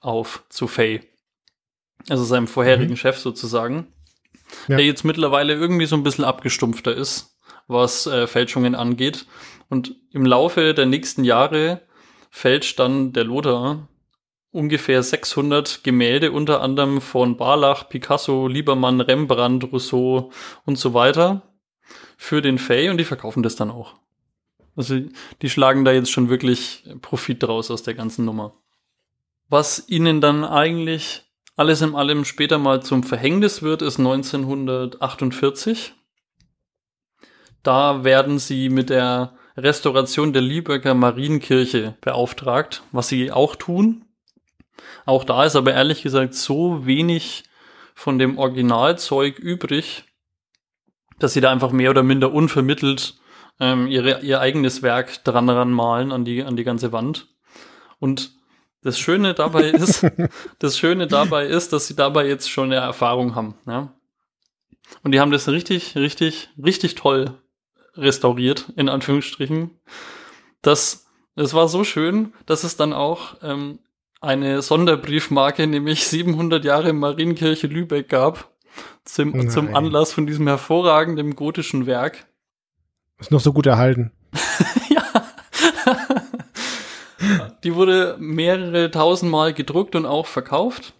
auf 0.00 0.44
zu 0.48 0.66
Faye. 0.66 1.00
Also 2.08 2.24
seinem 2.24 2.46
vorherigen 2.46 2.92
mhm. 2.92 2.96
Chef 2.96 3.18
sozusagen. 3.18 3.92
Ja. 4.68 4.76
Der 4.76 4.86
jetzt 4.86 5.04
mittlerweile 5.04 5.54
irgendwie 5.54 5.86
so 5.86 5.96
ein 5.96 6.02
bisschen 6.02 6.24
abgestumpfter 6.24 6.94
ist, 6.94 7.38
was 7.66 8.06
äh, 8.06 8.26
Fälschungen 8.26 8.74
angeht. 8.74 9.26
Und 9.68 9.96
im 10.10 10.24
Laufe 10.24 10.74
der 10.74 10.86
nächsten 10.86 11.24
Jahre 11.24 11.82
fälscht 12.30 12.78
dann 12.78 13.12
der 13.12 13.24
Lothar 13.24 13.88
ungefähr 14.50 15.02
600 15.02 15.84
Gemälde, 15.84 16.32
unter 16.32 16.60
anderem 16.62 17.00
von 17.00 17.36
Barlach, 17.36 17.88
Picasso, 17.88 18.48
Liebermann, 18.48 19.00
Rembrandt, 19.00 19.72
Rousseau 19.72 20.30
und 20.64 20.78
so 20.78 20.94
weiter, 20.94 21.42
für 22.16 22.42
den 22.42 22.58
Fay 22.58 22.88
und 22.88 22.98
die 22.98 23.04
verkaufen 23.04 23.42
das 23.42 23.56
dann 23.56 23.70
auch. 23.70 23.94
Also 24.74 25.00
die 25.42 25.50
schlagen 25.50 25.84
da 25.84 25.92
jetzt 25.92 26.10
schon 26.10 26.28
wirklich 26.28 26.84
Profit 27.02 27.42
draus 27.42 27.70
aus 27.70 27.82
der 27.82 27.94
ganzen 27.94 28.24
Nummer. 28.24 28.54
Was 29.48 29.88
ihnen 29.88 30.20
dann 30.20 30.44
eigentlich 30.44 31.24
alles 31.56 31.80
in 31.82 31.94
allem 31.94 32.24
später 32.24 32.58
mal 32.58 32.82
zum 32.82 33.02
Verhängnis 33.02 33.62
wird, 33.62 33.82
ist 33.82 33.98
1948. 33.98 35.94
Da 37.62 38.04
werden 38.04 38.38
sie 38.38 38.68
mit 38.68 38.90
der 38.90 39.37
Restauration 39.58 40.32
der 40.32 40.42
Lieberger 40.42 40.94
Marienkirche 40.94 41.96
beauftragt, 42.00 42.82
was 42.92 43.08
sie 43.08 43.32
auch 43.32 43.56
tun. 43.56 44.04
Auch 45.04 45.24
da 45.24 45.44
ist 45.44 45.56
aber 45.56 45.74
ehrlich 45.74 46.02
gesagt 46.02 46.34
so 46.34 46.86
wenig 46.86 47.44
von 47.94 48.18
dem 48.18 48.38
Originalzeug 48.38 49.38
übrig, 49.38 50.04
dass 51.18 51.32
sie 51.32 51.40
da 51.40 51.50
einfach 51.50 51.72
mehr 51.72 51.90
oder 51.90 52.04
minder 52.04 52.32
unvermittelt 52.32 53.16
ähm, 53.58 53.88
ihre, 53.88 54.20
ihr 54.20 54.40
eigenes 54.40 54.82
Werk 54.82 55.24
dran 55.24 55.50
ran 55.50 55.72
malen 55.72 56.12
an 56.12 56.24
die, 56.24 56.44
an 56.44 56.56
die 56.56 56.64
ganze 56.64 56.92
Wand. 56.92 57.26
Und 57.98 58.30
das 58.82 59.00
Schöne 59.00 59.34
dabei 59.34 59.62
ist, 59.70 60.06
das 60.60 60.78
Schöne 60.78 61.08
dabei 61.08 61.46
ist, 61.46 61.72
dass 61.72 61.88
sie 61.88 61.96
dabei 61.96 62.28
jetzt 62.28 62.48
schon 62.48 62.66
eine 62.66 62.76
Erfahrung 62.76 63.34
haben. 63.34 63.54
Ja? 63.66 63.92
Und 65.02 65.10
die 65.10 65.18
haben 65.18 65.32
das 65.32 65.48
richtig, 65.48 65.96
richtig, 65.96 66.50
richtig 66.62 66.94
toll 66.94 67.34
restauriert, 67.98 68.72
in 68.76 68.88
Anführungsstrichen. 68.88 69.70
Das, 70.62 71.06
es 71.36 71.54
war 71.54 71.68
so 71.68 71.84
schön, 71.84 72.32
dass 72.46 72.64
es 72.64 72.76
dann 72.76 72.92
auch 72.92 73.36
ähm, 73.42 73.80
eine 74.20 74.62
Sonderbriefmarke, 74.62 75.66
nämlich 75.66 76.06
700 76.06 76.64
Jahre 76.64 76.92
Marienkirche 76.92 77.66
Lübeck 77.66 78.08
gab, 78.08 78.50
zum, 79.04 79.48
zum 79.50 79.74
Anlass 79.74 80.12
von 80.12 80.26
diesem 80.26 80.46
hervorragenden 80.46 81.34
gotischen 81.34 81.86
Werk. 81.86 82.26
Ist 83.18 83.30
noch 83.30 83.40
so 83.40 83.52
gut 83.52 83.66
erhalten. 83.66 84.12
ja. 84.90 85.02
Die 87.64 87.74
wurde 87.74 88.16
mehrere 88.20 88.90
tausendmal 88.90 89.52
gedruckt 89.52 89.96
und 89.96 90.06
auch 90.06 90.26
verkauft. 90.26 90.94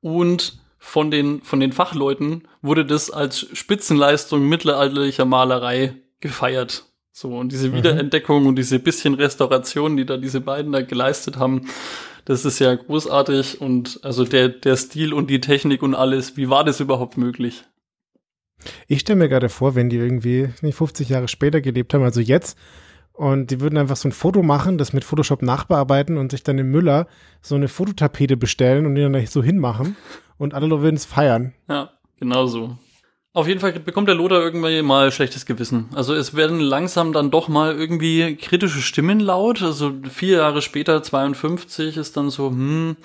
Und 0.00 0.58
von 0.78 1.10
den, 1.10 1.42
von 1.42 1.60
den 1.60 1.72
Fachleuten 1.72 2.48
wurde 2.62 2.86
das 2.86 3.10
als 3.10 3.46
Spitzenleistung 3.52 4.48
mittelalterlicher 4.48 5.24
Malerei 5.24 5.96
gefeiert. 6.20 6.84
So, 7.12 7.36
und 7.38 7.50
diese 7.50 7.68
mhm. 7.68 7.74
Wiederentdeckung 7.76 8.42
mhm. 8.42 8.48
und 8.48 8.56
diese 8.56 8.78
bisschen 8.78 9.14
Restauration, 9.14 9.96
die 9.96 10.04
da 10.04 10.16
diese 10.16 10.40
beiden 10.40 10.72
da 10.72 10.82
geleistet 10.82 11.38
haben, 11.38 11.68
das 12.26 12.44
ist 12.44 12.58
ja 12.58 12.74
großartig 12.74 13.60
und 13.60 14.00
also 14.02 14.24
der, 14.24 14.48
der 14.48 14.76
Stil 14.76 15.14
und 15.14 15.30
die 15.30 15.40
Technik 15.40 15.82
und 15.82 15.94
alles, 15.94 16.36
wie 16.36 16.50
war 16.50 16.64
das 16.64 16.80
überhaupt 16.80 17.16
möglich? 17.16 17.64
Ich 18.88 19.00
stelle 19.00 19.18
mir 19.18 19.28
gerade 19.28 19.48
vor, 19.48 19.74
wenn 19.74 19.88
die 19.88 19.96
irgendwie 19.96 20.48
nicht 20.60 20.76
50 20.76 21.08
Jahre 21.08 21.28
später 21.28 21.60
gelebt 21.60 21.94
haben, 21.94 22.02
also 22.02 22.20
jetzt, 22.20 22.58
und 23.12 23.50
die 23.50 23.60
würden 23.60 23.78
einfach 23.78 23.96
so 23.96 24.08
ein 24.08 24.12
Foto 24.12 24.42
machen, 24.42 24.76
das 24.76 24.92
mit 24.92 25.04
Photoshop 25.04 25.40
nachbearbeiten 25.40 26.18
und 26.18 26.32
sich 26.32 26.42
dann 26.42 26.58
im 26.58 26.70
Müller 26.70 27.06
so 27.40 27.54
eine 27.54 27.68
Fototapete 27.68 28.36
bestellen 28.36 28.84
und 28.84 28.94
die 28.94 29.02
dann 29.02 29.26
so 29.26 29.42
hinmachen 29.42 29.96
und 30.36 30.52
alle 30.52 30.68
würden 30.82 30.96
es 30.96 31.06
feiern. 31.06 31.54
Ja, 31.68 31.92
genau 32.18 32.46
so. 32.46 32.76
Auf 33.36 33.48
jeden 33.48 33.60
Fall 33.60 33.72
bekommt 33.72 34.08
der 34.08 34.14
Lothar 34.14 34.40
irgendwie 34.40 34.80
mal 34.80 35.12
schlechtes 35.12 35.44
Gewissen. 35.44 35.90
Also 35.94 36.14
es 36.14 36.34
werden 36.36 36.58
langsam 36.58 37.12
dann 37.12 37.30
doch 37.30 37.48
mal 37.48 37.76
irgendwie 37.76 38.34
kritische 38.34 38.80
Stimmen 38.80 39.20
laut. 39.20 39.60
Also 39.60 39.92
vier 40.10 40.38
Jahre 40.38 40.62
später, 40.62 41.02
52, 41.02 41.98
ist 41.98 42.16
dann 42.16 42.30
so, 42.30 42.48
hm, 42.48 42.96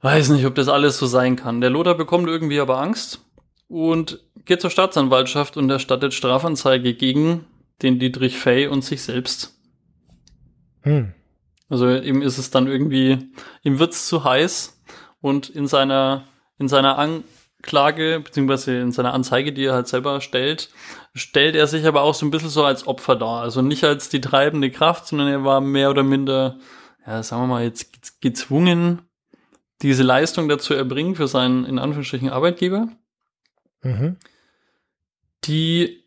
weiß 0.00 0.30
nicht, 0.30 0.44
ob 0.44 0.56
das 0.56 0.66
alles 0.66 0.98
so 0.98 1.06
sein 1.06 1.36
kann. 1.36 1.60
Der 1.60 1.70
Lothar 1.70 1.94
bekommt 1.94 2.26
irgendwie 2.26 2.58
aber 2.58 2.80
Angst 2.80 3.20
und 3.68 4.18
geht 4.44 4.60
zur 4.60 4.70
Staatsanwaltschaft 4.70 5.56
und 5.56 5.70
erstattet 5.70 6.14
Strafanzeige 6.14 6.92
gegen 6.92 7.44
den 7.80 8.00
Dietrich 8.00 8.36
Fay 8.36 8.66
und 8.66 8.82
sich 8.82 9.02
selbst. 9.02 9.56
Hm. 10.80 11.12
Also 11.68 11.88
ihm 11.88 12.22
ist 12.22 12.38
es 12.38 12.50
dann 12.50 12.66
irgendwie, 12.66 13.18
ihm 13.62 13.78
wird's 13.78 14.08
zu 14.08 14.24
heiß 14.24 14.82
und 15.20 15.48
in 15.48 15.68
seiner, 15.68 16.24
in 16.58 16.66
seiner 16.66 16.98
Anklage, 17.62 18.20
beziehungsweise 18.20 18.78
in 18.78 18.90
seiner 18.90 19.14
Anzeige, 19.14 19.52
die 19.52 19.64
er 19.64 19.74
halt 19.74 19.88
selber 19.88 20.20
stellt, 20.20 20.70
stellt 21.14 21.54
er 21.54 21.68
sich 21.68 21.86
aber 21.86 22.02
auch 22.02 22.14
so 22.14 22.26
ein 22.26 22.30
bisschen 22.30 22.48
so 22.48 22.64
als 22.64 22.86
Opfer 22.86 23.14
dar. 23.14 23.40
Also 23.40 23.62
nicht 23.62 23.84
als 23.84 24.08
die 24.08 24.20
treibende 24.20 24.70
Kraft, 24.70 25.06
sondern 25.06 25.28
er 25.28 25.44
war 25.44 25.60
mehr 25.60 25.90
oder 25.90 26.02
minder, 26.02 26.58
ja, 27.06 27.22
sagen 27.22 27.42
wir 27.42 27.46
mal, 27.46 27.62
jetzt 27.62 28.20
gezwungen, 28.20 29.02
diese 29.80 30.02
Leistung 30.02 30.48
dazu 30.48 30.74
erbringen 30.74 31.14
für 31.14 31.28
seinen, 31.28 31.64
in 31.64 31.78
Anführungsstrichen, 31.78 32.30
Arbeitgeber. 32.30 32.88
Mhm. 33.82 34.16
Die 35.44 36.04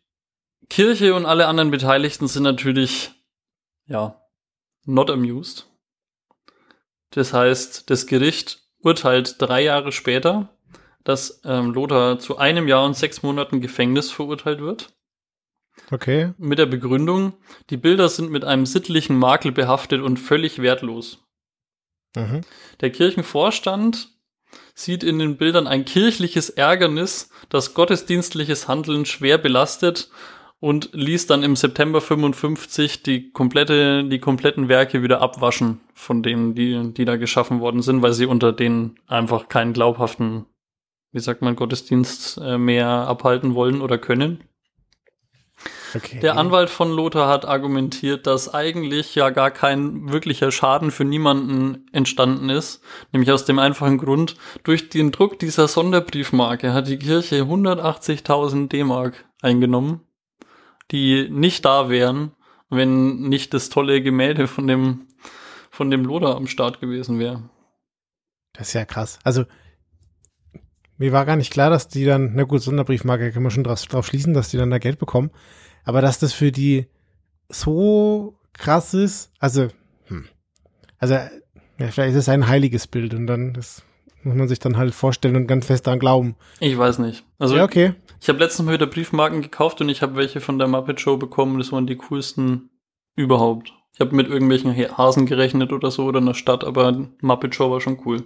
Kirche 0.68 1.14
und 1.14 1.26
alle 1.26 1.46
anderen 1.46 1.70
Beteiligten 1.70 2.28
sind 2.28 2.42
natürlich, 2.42 3.12
ja, 3.86 4.20
not 4.84 5.10
amused. 5.10 5.66
Das 7.10 7.32
heißt, 7.32 7.88
das 7.88 8.06
Gericht 8.06 8.62
urteilt 8.80 9.36
drei 9.40 9.62
Jahre 9.62 9.92
später, 9.92 10.55
dass 11.06 11.40
ähm, 11.44 11.72
Lothar 11.72 12.18
zu 12.18 12.36
einem 12.36 12.66
Jahr 12.66 12.84
und 12.84 12.96
sechs 12.96 13.22
Monaten 13.22 13.60
Gefängnis 13.60 14.10
verurteilt 14.10 14.60
wird. 14.60 14.92
Okay. 15.90 16.32
Mit 16.36 16.58
der 16.58 16.66
Begründung, 16.66 17.34
die 17.70 17.76
Bilder 17.76 18.08
sind 18.08 18.30
mit 18.30 18.44
einem 18.44 18.66
sittlichen 18.66 19.16
Makel 19.16 19.52
behaftet 19.52 20.02
und 20.02 20.18
völlig 20.18 20.60
wertlos. 20.60 21.24
Mhm. 22.16 22.40
Der 22.80 22.90
Kirchenvorstand 22.90 24.08
sieht 24.74 25.04
in 25.04 25.20
den 25.20 25.36
Bildern 25.36 25.68
ein 25.68 25.84
kirchliches 25.84 26.50
Ärgernis, 26.50 27.30
das 27.50 27.74
gottesdienstliches 27.74 28.66
Handeln 28.66 29.06
schwer 29.06 29.38
belastet 29.38 30.10
und 30.58 30.90
ließ 30.92 31.28
dann 31.28 31.44
im 31.44 31.54
September 31.54 32.00
55 32.00 33.04
die 33.04 33.30
komplette, 33.30 34.02
die 34.02 34.18
kompletten 34.18 34.68
Werke 34.68 35.04
wieder 35.04 35.20
abwaschen 35.20 35.80
von 35.94 36.24
denen, 36.24 36.56
die, 36.56 36.92
die 36.94 37.04
da 37.04 37.14
geschaffen 37.16 37.60
worden 37.60 37.82
sind, 37.82 38.02
weil 38.02 38.12
sie 38.12 38.26
unter 38.26 38.52
denen 38.52 38.98
einfach 39.06 39.48
keinen 39.48 39.72
glaubhaften, 39.72 40.46
wie 41.16 41.20
sagt 41.20 41.42
man, 41.42 41.56
Gottesdienst 41.56 42.38
äh, 42.38 42.58
mehr 42.58 42.86
abhalten 42.86 43.56
wollen 43.56 43.80
oder 43.80 43.98
können. 43.98 44.44
Okay. 45.94 46.20
Der 46.20 46.36
Anwalt 46.36 46.70
von 46.70 46.92
Lothar 46.92 47.28
hat 47.28 47.44
argumentiert, 47.44 48.26
dass 48.26 48.52
eigentlich 48.52 49.14
ja 49.14 49.30
gar 49.30 49.50
kein 49.50 50.12
wirklicher 50.12 50.52
Schaden 50.52 50.90
für 50.90 51.04
niemanden 51.04 51.86
entstanden 51.92 52.50
ist. 52.50 52.82
Nämlich 53.12 53.32
aus 53.32 53.46
dem 53.46 53.58
einfachen 53.58 53.98
Grund, 53.98 54.36
durch 54.62 54.90
den 54.90 55.10
Druck 55.10 55.38
dieser 55.38 55.66
Sonderbriefmarke 55.66 56.72
hat 56.72 56.86
die 56.86 56.98
Kirche 56.98 57.42
180.000 57.42 58.68
D-Mark 58.68 59.24
eingenommen 59.40 60.06
die 60.90 61.28
nicht 61.30 61.64
da 61.64 61.88
wären, 61.88 62.32
wenn 62.68 63.20
nicht 63.28 63.54
das 63.54 63.68
tolle 63.68 64.02
Gemälde 64.02 64.46
von 64.46 64.66
dem, 64.66 65.08
von 65.70 65.90
dem 65.90 66.04
Loder 66.04 66.36
am 66.36 66.46
Start 66.46 66.80
gewesen 66.80 67.18
wäre. 67.18 67.48
Das 68.52 68.68
ist 68.68 68.74
ja 68.74 68.84
krass. 68.84 69.18
Also, 69.24 69.44
mir 70.98 71.12
war 71.12 71.24
gar 71.24 71.36
nicht 71.36 71.52
klar, 71.52 71.70
dass 71.70 71.88
die 71.88 72.04
dann, 72.04 72.32
na 72.34 72.44
gut, 72.44 72.62
Sonderbriefmarke 72.62 73.32
kann 73.32 73.42
man 73.42 73.50
schon 73.50 73.64
drauf, 73.64 73.84
drauf 73.86 74.06
schließen, 74.06 74.34
dass 74.34 74.50
die 74.50 74.56
dann 74.56 74.70
da 74.70 74.78
Geld 74.78 74.98
bekommen. 74.98 75.30
Aber 75.84 76.00
dass 76.00 76.18
das 76.18 76.32
für 76.32 76.52
die 76.52 76.86
so 77.48 78.38
krass 78.52 78.94
ist, 78.94 79.30
also, 79.38 79.68
hm. 80.06 80.26
also, 80.98 81.14
ja, 81.14 81.88
vielleicht 81.90 82.12
ist 82.12 82.22
es 82.22 82.28
ein 82.28 82.48
heiliges 82.48 82.86
Bild 82.86 83.14
und 83.14 83.26
dann 83.26 83.52
das 83.52 83.82
muss 84.26 84.34
man 84.34 84.48
sich 84.48 84.58
dann 84.58 84.76
halt 84.76 84.94
vorstellen 84.94 85.36
und 85.36 85.46
ganz 85.46 85.66
fest 85.66 85.86
daran 85.86 86.00
glauben. 86.00 86.34
Ich 86.58 86.76
weiß 86.76 86.98
nicht. 86.98 87.24
Also, 87.38 87.56
ja, 87.56 87.64
okay. 87.64 87.94
Ich 88.20 88.28
habe 88.28 88.40
letztens 88.40 88.66
mal 88.66 88.72
wieder 88.72 88.86
Briefmarken 88.86 89.40
gekauft 89.40 89.80
und 89.80 89.88
ich 89.88 90.02
habe 90.02 90.16
welche 90.16 90.40
von 90.40 90.58
der 90.58 90.68
Muppet 90.68 91.00
Show 91.00 91.16
bekommen. 91.16 91.58
Das 91.58 91.70
waren 91.70 91.86
die 91.86 91.96
coolsten 91.96 92.70
überhaupt. 93.14 93.72
Ich 93.94 94.00
habe 94.00 94.14
mit 94.14 94.28
irgendwelchen 94.28 94.74
Hasen 94.98 95.26
gerechnet 95.26 95.72
oder 95.72 95.90
so 95.90 96.04
oder 96.04 96.20
einer 96.20 96.34
Stadt, 96.34 96.64
aber 96.64 97.08
Muppet 97.20 97.54
Show 97.54 97.70
war 97.70 97.80
schon 97.80 98.00
cool. 98.04 98.24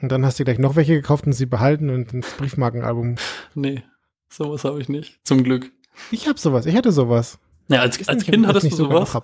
Und 0.00 0.10
dann 0.10 0.24
hast 0.24 0.38
du 0.40 0.44
gleich 0.44 0.58
noch 0.58 0.76
welche 0.76 0.94
gekauft 0.94 1.26
und 1.26 1.32
sie 1.32 1.46
behalten 1.46 1.90
und 1.90 2.12
ins 2.12 2.32
Briefmarkenalbum. 2.32 3.16
Nee, 3.54 3.82
sowas 4.28 4.64
habe 4.64 4.80
ich 4.80 4.88
nicht. 4.88 5.20
Zum 5.24 5.44
Glück. 5.44 5.70
Ich 6.10 6.28
habe 6.28 6.38
sowas. 6.38 6.66
Ich 6.66 6.74
hatte 6.74 6.92
sowas. 6.92 7.38
Ja, 7.68 7.80
als, 7.80 8.08
als 8.08 8.24
Kind 8.24 8.46
hattest 8.46 8.72
du 8.72 8.76
sowas? 8.76 9.16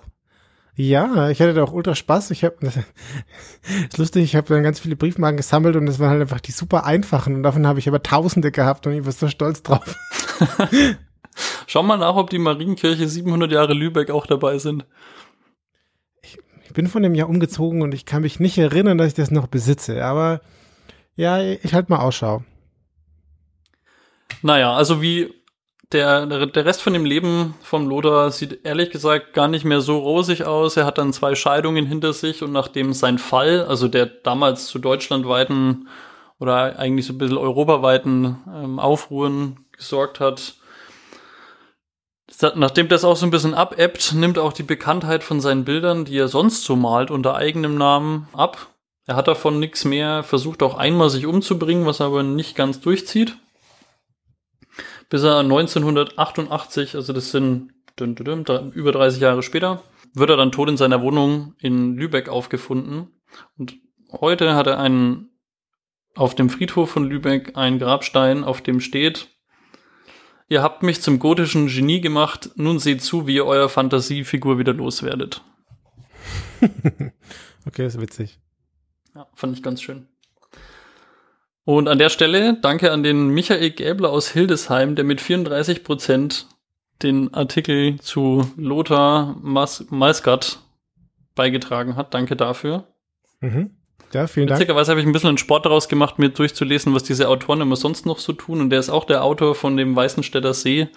Ja, 0.75 1.29
ich 1.31 1.41
hatte 1.41 1.55
da 1.55 1.63
auch 1.63 1.73
ultra 1.73 1.95
Spaß. 1.95 2.29
Ich 2.31 2.43
habe, 2.43 2.55
das 2.61 2.77
ist 2.77 3.97
lustig, 3.97 4.23
ich 4.23 4.35
habe 4.35 4.47
dann 4.47 4.61
ganz 4.61 4.79
viele 4.79 4.95
Briefmarken 4.95 5.37
gesammelt 5.37 5.75
und 5.75 5.87
das 5.87 5.97
waren 5.99 6.11
halt 6.11 6.21
einfach 6.21 6.39
die 6.39 6.51
super 6.51 6.85
einfachen 6.85 7.35
und 7.35 7.43
davon 7.43 7.65
habe 7.65 7.79
ich 7.79 7.87
aber 7.87 8.03
Tausende 8.03 8.51
gehabt 8.51 8.85
und 8.85 8.93
ich 8.93 9.05
war 9.05 9.11
so 9.11 9.27
stolz 9.27 9.63
drauf. 9.63 9.97
Schau 11.67 11.83
mal 11.83 11.97
nach, 11.97 12.15
ob 12.15 12.29
die 12.29 12.39
Marienkirche 12.39 13.07
700 13.07 13.51
Jahre 13.51 13.73
Lübeck 13.73 14.09
auch 14.09 14.25
dabei 14.25 14.57
sind. 14.57 14.85
Ich, 16.21 16.37
ich 16.63 16.73
bin 16.73 16.87
von 16.87 17.03
dem 17.03 17.15
Jahr 17.15 17.29
umgezogen 17.29 17.81
und 17.81 17.93
ich 17.93 18.05
kann 18.05 18.21
mich 18.21 18.39
nicht 18.39 18.57
erinnern, 18.57 18.97
dass 18.97 19.07
ich 19.07 19.13
das 19.13 19.31
noch 19.31 19.47
besitze, 19.47 20.03
aber 20.03 20.41
ja, 21.17 21.41
ich 21.41 21.73
halt 21.73 21.89
mal 21.89 21.99
Ausschau. 21.99 22.43
Naja, 24.41 24.73
also 24.73 25.01
wie 25.01 25.33
der, 25.91 26.25
der 26.25 26.65
Rest 26.65 26.81
von 26.81 26.93
dem 26.93 27.05
Leben 27.05 27.55
vom 27.61 27.87
Loder 27.87 28.31
sieht 28.31 28.65
ehrlich 28.65 28.91
gesagt 28.91 29.33
gar 29.33 29.47
nicht 29.47 29.65
mehr 29.65 29.81
so 29.81 29.97
rosig 29.97 30.45
aus. 30.45 30.77
Er 30.77 30.85
hat 30.85 30.97
dann 30.97 31.13
zwei 31.13 31.35
Scheidungen 31.35 31.85
hinter 31.85 32.13
sich 32.13 32.43
und 32.43 32.51
nachdem 32.51 32.93
sein 32.93 33.17
Fall, 33.17 33.65
also 33.65 33.87
der 33.87 34.05
damals 34.05 34.67
zu 34.67 34.79
deutschlandweiten 34.79 35.87
oder 36.39 36.77
eigentlich 36.77 37.05
so 37.05 37.13
ein 37.13 37.17
bisschen 37.17 37.37
europaweiten 37.37 38.37
ähm, 38.53 38.79
Aufruhen 38.79 39.65
gesorgt 39.71 40.19
hat, 40.19 40.55
Nachdem 42.55 42.89
das 42.89 43.05
auch 43.05 43.15
so 43.15 43.25
ein 43.25 43.31
bisschen 43.31 43.53
abebbt, 43.53 44.13
nimmt 44.13 44.37
auch 44.37 44.51
die 44.51 44.63
Bekanntheit 44.63 45.23
von 45.23 45.39
seinen 45.39 45.63
Bildern, 45.63 46.05
die 46.05 46.17
er 46.17 46.27
sonst 46.27 46.65
so 46.65 46.75
malt, 46.75 47.09
unter 47.09 47.35
eigenem 47.35 47.75
Namen 47.75 48.27
ab. 48.33 48.67
Er 49.07 49.15
hat 49.15 49.27
davon 49.27 49.59
nichts 49.59 49.85
mehr, 49.85 50.21
versucht 50.21 50.61
auch 50.61 50.77
einmal 50.77 51.09
sich 51.09 51.25
umzubringen, 51.25 51.85
was 51.85 52.01
er 52.01 52.07
aber 52.07 52.23
nicht 52.23 52.55
ganz 52.55 52.81
durchzieht 52.81 53.37
bis 55.09 55.23
er 55.23 55.39
1988, 55.39 56.95
also 56.95 57.13
das 57.13 57.31
sind 57.31 57.71
über 57.99 58.91
30 58.91 59.21
Jahre 59.21 59.43
später, 59.43 59.83
wird 60.13 60.29
er 60.29 60.37
dann 60.37 60.51
tot 60.51 60.69
in 60.69 60.77
seiner 60.77 61.01
Wohnung 61.01 61.55
in 61.59 61.95
Lübeck 61.95 62.29
aufgefunden. 62.29 63.07
Und 63.57 63.77
heute 64.11 64.55
hat 64.55 64.67
er 64.67 64.79
einen 64.79 65.29
auf 66.15 66.35
dem 66.35 66.49
Friedhof 66.49 66.89
von 66.91 67.05
Lübeck 67.05 67.55
einen 67.55 67.79
Grabstein, 67.79 68.43
auf 68.43 68.61
dem 68.61 68.79
steht, 68.79 69.29
Ihr 70.49 70.63
habt 70.63 70.81
mich 70.81 71.01
zum 71.01 71.19
gotischen 71.19 71.67
Genie 71.67 71.99
gemacht, 71.99 72.51
nun 72.55 72.79
seht 72.79 73.01
zu, 73.01 73.27
wie 73.27 73.35
ihr 73.35 73.45
euer 73.45 73.67
Fantasiefigur 73.67 74.57
wieder 74.57 74.71
loswerdet. 74.71 75.43
okay, 77.65 77.85
ist 77.85 77.99
witzig. 77.99 78.39
Ja, 79.17 79.25
fand 79.33 79.57
ich 79.57 79.63
ganz 79.63 79.81
schön. 79.81 80.05
Und 81.65 81.87
an 81.87 81.97
der 81.97 82.09
Stelle 82.09 82.59
danke 82.61 82.91
an 82.91 83.01
den 83.01 83.29
Michael 83.29 83.71
Gäbler 83.71 84.11
aus 84.11 84.29
Hildesheim, 84.29 84.93
der 84.93 85.05
mit 85.05 85.21
34 85.21 85.83
Prozent 85.83 86.45
den 87.01 87.33
Artikel 87.33 87.99
zu 87.99 88.47
Lothar 88.57 89.35
Mas 89.41 89.87
Malskat 89.89 90.59
beigetragen 91.33 91.95
hat. 91.95 92.13
Danke 92.13 92.35
dafür. 92.35 92.83
Mhm. 93.39 93.71
Ja, 94.13 94.27
vielen 94.27 94.45
Dank. 94.45 94.59
Witzigerweise 94.59 94.91
habe 94.91 95.01
ich 95.01 95.07
ein 95.07 95.13
bisschen 95.13 95.29
einen 95.29 95.39
Sport 95.39 95.65
daraus 95.65 95.89
gemacht, 95.89 96.19
mir 96.19 96.29
durchzulesen, 96.29 96.93
was 96.93 97.01
diese 97.01 97.27
Autoren 97.27 97.61
immer 97.61 97.75
sonst 97.75 98.05
noch 98.05 98.19
so 98.19 98.33
tun. 98.33 98.61
Und 98.61 98.69
der 98.69 98.79
ist 98.79 98.91
auch 98.91 99.05
der 99.05 99.23
Autor 99.23 99.55
von 99.55 99.77
dem 99.77 99.95
Weißenstädter 99.95 100.53
See 100.53 100.89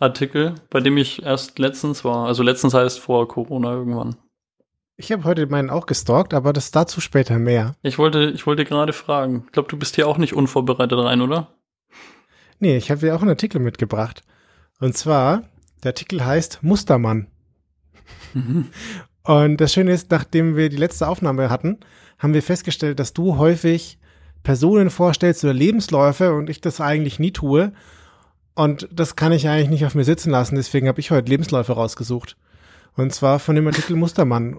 Artikel, 0.00 0.56
bei 0.70 0.80
dem 0.80 0.96
ich 0.96 1.22
erst 1.22 1.60
letztens 1.60 2.04
war. 2.04 2.26
Also 2.26 2.42
letztens 2.42 2.74
heißt 2.74 2.98
vor 2.98 3.28
Corona 3.28 3.70
irgendwann. 3.70 4.16
Ich 5.00 5.10
habe 5.10 5.24
heute 5.24 5.46
meinen 5.46 5.70
auch 5.70 5.86
gestalkt, 5.86 6.34
aber 6.34 6.52
das 6.52 6.72
dazu 6.72 7.00
später 7.00 7.38
mehr. 7.38 7.74
Ich 7.80 7.96
wollte, 7.96 8.32
ich 8.34 8.46
wollte 8.46 8.66
gerade 8.66 8.92
fragen. 8.92 9.44
Ich 9.46 9.52
glaube, 9.52 9.70
du 9.70 9.78
bist 9.78 9.94
hier 9.94 10.06
auch 10.06 10.18
nicht 10.18 10.34
unvorbereitet 10.34 10.98
rein, 10.98 11.22
oder? 11.22 11.54
Nee, 12.58 12.76
ich 12.76 12.90
habe 12.90 13.00
dir 13.00 13.16
auch 13.16 13.22
einen 13.22 13.30
Artikel 13.30 13.62
mitgebracht. 13.62 14.20
Und 14.78 14.98
zwar, 14.98 15.44
der 15.82 15.92
Artikel 15.92 16.22
heißt 16.22 16.62
Mustermann. 16.62 17.28
Mhm. 18.34 18.68
Und 19.22 19.58
das 19.62 19.72
Schöne 19.72 19.92
ist, 19.92 20.10
nachdem 20.10 20.54
wir 20.54 20.68
die 20.68 20.76
letzte 20.76 21.08
Aufnahme 21.08 21.48
hatten, 21.48 21.78
haben 22.18 22.34
wir 22.34 22.42
festgestellt, 22.42 22.98
dass 22.98 23.14
du 23.14 23.38
häufig 23.38 23.98
Personen 24.42 24.90
vorstellst 24.90 25.44
oder 25.44 25.54
Lebensläufe 25.54 26.34
und 26.34 26.50
ich 26.50 26.60
das 26.60 26.80
eigentlich 26.80 27.18
nie 27.18 27.30
tue. 27.30 27.72
Und 28.54 28.86
das 28.92 29.16
kann 29.16 29.32
ich 29.32 29.48
eigentlich 29.48 29.70
nicht 29.70 29.86
auf 29.86 29.94
mir 29.94 30.04
sitzen 30.04 30.30
lassen. 30.30 30.56
Deswegen 30.56 30.88
habe 30.88 31.00
ich 31.00 31.10
heute 31.10 31.30
Lebensläufe 31.30 31.72
rausgesucht. 31.72 32.36
Und 32.96 33.14
zwar 33.14 33.38
von 33.38 33.56
dem 33.56 33.66
Artikel 33.66 33.96
Mustermann. 33.96 34.58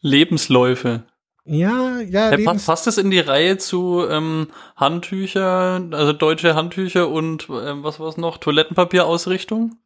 Lebensläufe. 0.00 1.04
Ja, 1.44 2.00
ja. 2.00 2.30
Hey, 2.30 2.44
passt, 2.44 2.66
passt 2.66 2.86
das 2.86 2.98
in 2.98 3.10
die 3.10 3.20
Reihe 3.20 3.56
zu 3.56 4.06
ähm, 4.08 4.48
Handtücher, 4.76 5.82
also 5.92 6.12
deutsche 6.12 6.54
Handtücher 6.54 7.08
und 7.08 7.48
ähm, 7.50 7.82
was 7.82 7.98
war 7.98 8.08
es 8.08 8.18
noch? 8.18 8.36
Toilettenpapierausrichtung? 8.36 9.76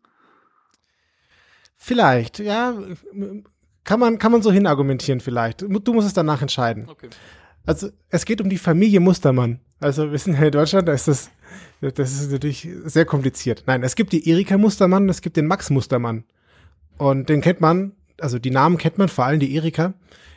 Vielleicht, 1.76 2.40
ja. 2.40 2.75
Kann 3.84 4.00
man, 4.00 4.18
kann 4.18 4.32
man 4.32 4.42
so 4.42 4.52
hinargumentieren 4.52 5.20
vielleicht. 5.20 5.62
Du 5.62 5.92
musst 5.92 6.06
es 6.06 6.14
danach 6.14 6.42
entscheiden. 6.42 6.88
Okay. 6.88 7.11
Also 7.64 7.90
es 8.08 8.25
geht 8.25 8.40
um 8.40 8.49
die 8.49 8.58
Familie 8.58 9.00
Mustermann. 9.00 9.61
Also 9.80 10.11
wir 10.11 10.18
sind 10.18 10.34
ja 10.34 10.44
in 10.44 10.52
Deutschland, 10.52 10.88
da 10.88 10.92
ist 10.92 11.08
das, 11.08 11.30
das 11.80 12.12
ist 12.12 12.30
natürlich 12.30 12.68
sehr 12.84 13.04
kompliziert. 13.04 13.64
Nein, 13.66 13.82
es 13.82 13.94
gibt 13.94 14.12
die 14.12 14.28
Erika 14.28 14.58
Mustermann, 14.58 15.08
es 15.08 15.22
gibt 15.22 15.37
den 15.37 15.46
Max 15.46 15.70
Mustermann. 15.70 16.25
Und 16.99 17.28
den 17.28 17.40
kennt 17.40 17.61
man, 17.61 17.92
also 18.23 18.38
die 18.38 18.50
Namen 18.50 18.79
kennt 18.79 18.99
man, 18.99 19.09
vor 19.09 19.25
allem 19.25 19.41
die 19.41 19.55
Erika, 19.55 19.95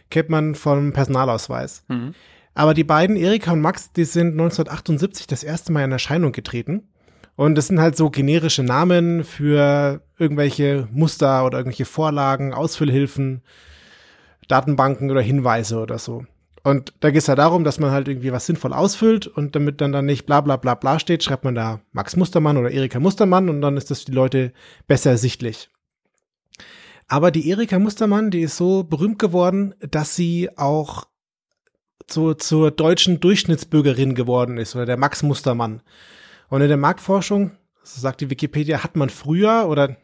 kennt 0.09 0.29
man 0.29 0.55
vom 0.55 0.93
Personalausweis. 0.93 1.83
Mhm. 1.87 2.13
Aber 2.53 2.73
die 2.73 2.83
beiden, 2.83 3.17
Erika 3.17 3.51
und 3.51 3.61
Max, 3.61 3.91
die 3.91 4.05
sind 4.05 4.31
1978 4.31 5.27
das 5.27 5.43
erste 5.43 5.71
Mal 5.71 5.83
in 5.83 5.91
Erscheinung 5.91 6.31
getreten. 6.31 6.83
Und 7.35 7.55
das 7.55 7.67
sind 7.67 7.81
halt 7.81 7.97
so 7.97 8.09
generische 8.09 8.63
Namen 8.63 9.25
für 9.25 10.01
irgendwelche 10.17 10.87
Muster 10.91 11.45
oder 11.45 11.57
irgendwelche 11.57 11.83
Vorlagen, 11.83 12.53
Ausfüllhilfen, 12.53 13.41
Datenbanken 14.47 15.11
oder 15.11 15.21
Hinweise 15.21 15.79
oder 15.79 15.99
so. 15.99 16.25
Und 16.63 16.93
da 17.01 17.11
geht 17.11 17.19
es 17.19 17.27
ja 17.27 17.35
darum, 17.35 17.63
dass 17.63 17.79
man 17.79 17.91
halt 17.91 18.07
irgendwie 18.07 18.31
was 18.31 18.45
sinnvoll 18.45 18.73
ausfüllt 18.73 19.27
und 19.27 19.55
damit 19.55 19.81
dann 19.81 19.91
dann 19.91 20.05
nicht 20.05 20.25
bla 20.25 20.41
bla 20.41 20.55
bla 20.55 20.73
bla 20.73 20.97
steht, 20.97 21.23
schreibt 21.23 21.43
man 21.43 21.53
da 21.53 21.81
Max 21.91 22.15
Mustermann 22.15 22.57
oder 22.57 22.71
Erika 22.71 22.99
Mustermann 22.99 23.49
und 23.49 23.61
dann 23.61 23.77
ist 23.77 23.91
das 23.91 23.99
für 23.99 24.05
die 24.05 24.13
Leute 24.13 24.51
besser 24.87 25.11
ersichtlich. 25.11 25.69
Aber 27.07 27.31
die 27.31 27.49
Erika 27.49 27.77
Mustermann, 27.77 28.31
die 28.31 28.41
ist 28.41 28.57
so 28.57 28.83
berühmt 28.83 29.19
geworden, 29.19 29.75
dass 29.79 30.15
sie 30.15 30.49
auch 30.57 31.07
so 32.09 32.33
zur 32.33 32.71
deutschen 32.71 33.19
Durchschnittsbürgerin 33.19 34.15
geworden 34.15 34.57
ist 34.57 34.75
oder 34.75 34.85
der 34.85 34.97
Max 34.97 35.23
Mustermann. 35.23 35.81
Und 36.49 36.61
in 36.61 36.67
der 36.67 36.77
Marktforschung, 36.77 37.51
so 37.83 38.01
sagt 38.01 38.21
die 38.21 38.29
Wikipedia, 38.29 38.83
hat 38.83 38.95
man 38.95 39.09
früher 39.09 39.67
oder 39.67 39.97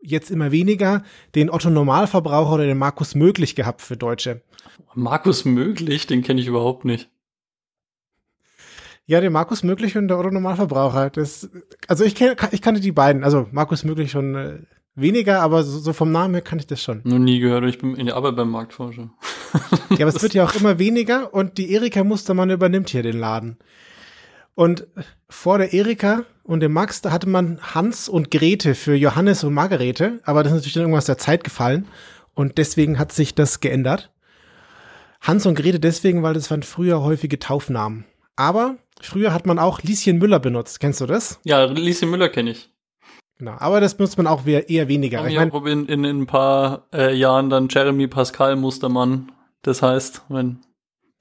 jetzt 0.00 0.30
immer 0.30 0.52
weniger 0.52 1.02
den 1.34 1.50
Otto 1.50 1.70
Normalverbraucher 1.70 2.54
oder 2.54 2.66
den 2.66 2.78
Markus 2.78 3.14
Möglich 3.14 3.54
gehabt 3.54 3.80
für 3.80 3.96
Deutsche. 3.96 4.42
Markus 4.94 5.44
Möglich, 5.44 6.06
den 6.06 6.22
kenne 6.22 6.40
ich 6.40 6.46
überhaupt 6.46 6.84
nicht. 6.84 7.10
Ja, 9.06 9.20
der 9.20 9.30
Markus 9.30 9.62
Möglich 9.62 9.96
und 9.96 10.08
der 10.08 10.18
Otto 10.18 10.30
Normalverbraucher. 10.30 11.10
Das, 11.10 11.50
also 11.88 12.04
ich, 12.04 12.14
kenn, 12.14 12.36
ich 12.52 12.62
kannte 12.62 12.80
die 12.80 12.92
beiden. 12.92 13.22
Also 13.24 13.48
Markus 13.50 13.84
Möglich 13.84 14.10
schon 14.10 14.66
weniger, 14.94 15.40
aber 15.40 15.62
so, 15.62 15.78
so, 15.78 15.92
vom 15.92 16.12
Namen 16.12 16.34
her 16.34 16.42
kann 16.42 16.58
ich 16.58 16.66
das 16.66 16.82
schon. 16.82 17.00
Nur 17.04 17.18
nie 17.18 17.40
gehört. 17.40 17.64
Ich 17.64 17.78
bin 17.78 17.96
in 17.96 18.06
der 18.06 18.16
Arbeit 18.16 18.36
beim 18.36 18.50
Marktforscher. 18.50 19.10
ja, 19.90 20.06
aber 20.06 20.14
es 20.14 20.22
wird 20.22 20.34
ja 20.34 20.44
auch 20.44 20.54
immer 20.54 20.78
weniger 20.78 21.32
und 21.34 21.58
die 21.58 21.72
Erika 21.72 22.04
Mustermann 22.04 22.50
übernimmt 22.50 22.90
hier 22.90 23.02
den 23.02 23.18
Laden. 23.18 23.58
Und 24.54 24.86
vor 25.28 25.58
der 25.58 25.72
Erika 25.72 26.24
und 26.44 26.60
dem 26.60 26.72
Max, 26.72 27.00
da 27.00 27.10
hatte 27.10 27.28
man 27.28 27.58
Hans 27.74 28.08
und 28.08 28.30
Grete 28.30 28.74
für 28.74 28.94
Johannes 28.94 29.42
und 29.42 29.52
Margarete, 29.52 30.20
aber 30.24 30.42
das 30.42 30.52
ist 30.52 30.58
natürlich 30.58 30.74
dann 30.74 30.82
irgendwas 30.84 31.06
der 31.06 31.18
Zeit 31.18 31.42
gefallen 31.42 31.88
und 32.34 32.58
deswegen 32.58 32.98
hat 32.98 33.12
sich 33.12 33.34
das 33.34 33.60
geändert. 33.60 34.12
Hans 35.20 35.46
und 35.46 35.54
Grete 35.56 35.80
deswegen, 35.80 36.22
weil 36.22 36.34
das 36.34 36.50
waren 36.50 36.62
früher 36.62 37.02
häufige 37.02 37.38
Taufnamen. 37.38 38.04
Aber 38.36 38.76
früher 39.00 39.32
hat 39.32 39.46
man 39.46 39.58
auch 39.58 39.80
Lieschen 39.82 40.18
Müller 40.18 40.38
benutzt. 40.38 40.80
Kennst 40.80 41.00
du 41.00 41.06
das? 41.06 41.40
Ja, 41.44 41.64
Lieschen 41.64 42.10
Müller 42.10 42.28
kenne 42.28 42.50
ich. 42.50 42.70
Genau, 43.44 43.58
aber 43.58 43.82
das 43.82 43.94
benutzt 43.94 44.16
man 44.16 44.26
auch 44.26 44.46
eher 44.46 44.88
weniger. 44.88 45.22
Ich, 45.26 45.34
ich 45.34 45.38
mein, 45.38 45.66
in, 45.66 45.84
in, 45.84 46.04
in 46.04 46.20
ein 46.22 46.26
paar 46.26 46.86
äh, 46.94 47.14
Jahren 47.14 47.50
dann 47.50 47.68
Jeremy 47.68 48.06
Pascal 48.06 48.56
Mustermann. 48.56 49.32
Das 49.60 49.82
heißt, 49.82 50.22
wenn 50.30 50.60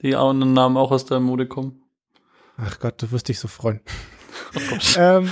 die 0.02 0.16
anderen 0.16 0.54
Namen 0.54 0.78
auch 0.78 0.92
aus 0.92 1.06
der 1.06 1.20
Mode 1.20 1.48
kommen. 1.48 1.84
Ach 2.56 2.80
Gott, 2.80 3.02
du 3.02 3.12
wirst 3.12 3.28
dich 3.28 3.40
so 3.40 3.48
freuen. 3.50 3.82
Oh 4.56 4.78
ähm, 4.98 5.32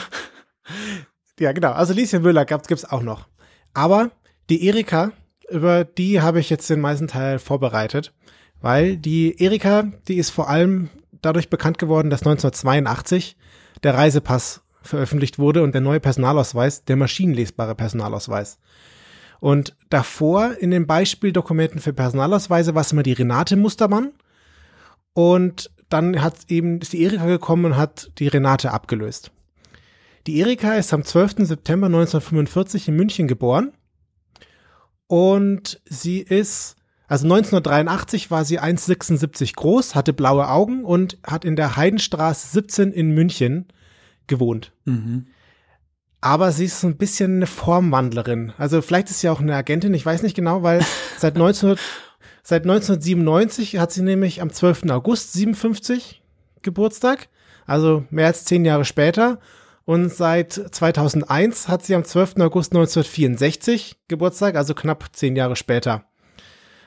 ja, 1.39 1.51
genau. 1.51 1.71
Also 1.71 1.93
Lieschen 1.93 2.23
Müller 2.23 2.45
gab, 2.45 2.67
gibt's 2.67 2.85
auch 2.85 3.01
noch. 3.01 3.27
Aber 3.73 4.11
die 4.49 4.65
Erika, 4.65 5.11
über 5.49 5.83
die 5.85 6.21
habe 6.21 6.39
ich 6.39 6.49
jetzt 6.49 6.69
den 6.69 6.81
meisten 6.81 7.07
Teil 7.07 7.39
vorbereitet, 7.39 8.13
weil 8.61 8.97
die 8.97 9.39
Erika, 9.39 9.91
die 10.07 10.17
ist 10.17 10.31
vor 10.31 10.49
allem 10.49 10.89
dadurch 11.21 11.49
bekannt 11.49 11.77
geworden, 11.77 12.09
dass 12.09 12.21
1982 12.21 13.37
der 13.83 13.93
Reisepass 13.93 14.61
veröffentlicht 14.81 15.39
wurde 15.39 15.63
und 15.63 15.73
der 15.73 15.81
neue 15.81 15.99
Personalausweis, 15.99 16.85
der 16.85 16.95
maschinenlesbare 16.95 17.75
Personalausweis. 17.75 18.59
Und 19.39 19.75
davor 19.89 20.55
in 20.59 20.71
den 20.71 20.85
Beispieldokumenten 20.85 21.81
für 21.81 21.93
Personalausweise 21.93 22.75
war 22.75 22.81
es 22.81 22.91
immer 22.91 23.03
die 23.03 23.13
Renate 23.13 23.55
Mustermann. 23.55 24.11
Und 25.13 25.71
dann 25.89 26.21
hat 26.21 26.35
eben, 26.47 26.79
ist 26.79 26.93
die 26.93 27.01
Erika 27.03 27.25
gekommen 27.25 27.65
und 27.65 27.77
hat 27.77 28.11
die 28.19 28.27
Renate 28.27 28.71
abgelöst. 28.71 29.31
Die 30.27 30.39
Erika 30.39 30.75
ist 30.75 30.93
am 30.93 31.03
12. 31.03 31.47
September 31.47 31.87
1945 31.87 32.87
in 32.89 32.95
München 32.95 33.27
geboren. 33.27 33.73
Und 35.07 35.81
sie 35.85 36.19
ist, 36.19 36.75
also 37.07 37.25
1983 37.25 38.29
war 38.29 38.45
sie 38.45 38.61
1,76 38.61 39.55
groß, 39.55 39.95
hatte 39.95 40.13
blaue 40.13 40.47
Augen 40.47 40.85
und 40.85 41.17
hat 41.25 41.43
in 41.43 41.55
der 41.55 41.75
Heidenstraße 41.75 42.47
17 42.53 42.91
in 42.91 43.11
München 43.11 43.65
gewohnt. 44.31 44.71
Mhm. 44.85 45.27
Aber 46.19 46.51
sie 46.51 46.65
ist 46.65 46.81
so 46.81 46.87
ein 46.87 46.97
bisschen 46.97 47.37
eine 47.37 47.47
Formwandlerin. 47.47 48.53
Also 48.57 48.81
vielleicht 48.81 49.09
ist 49.11 49.21
sie 49.21 49.29
auch 49.29 49.39
eine 49.39 49.55
Agentin, 49.55 49.93
ich 49.93 50.05
weiß 50.05 50.23
nicht 50.23 50.35
genau, 50.35 50.63
weil 50.63 50.83
seit 51.17 51.35
1900 51.35 51.79
Seit 52.43 52.63
1997 52.63 53.77
hat 53.77 53.91
sie 53.91 54.01
nämlich 54.01 54.41
am 54.41 54.51
12. 54.51 54.89
August 54.89 55.33
57 55.33 56.23
Geburtstag, 56.61 57.29
also 57.67 58.03
mehr 58.09 58.27
als 58.27 58.45
zehn 58.45 58.65
Jahre 58.65 58.85
später. 58.85 59.39
Und 59.85 60.11
seit 60.11 60.53
2001 60.53 61.67
hat 61.67 61.83
sie 61.83 61.95
am 61.95 62.03
12. 62.03 62.35
August 62.39 62.71
1964 62.71 63.97
Geburtstag, 64.07 64.55
also 64.55 64.73
knapp 64.73 65.05
zehn 65.13 65.35
Jahre 65.35 65.55
später. 65.55 66.05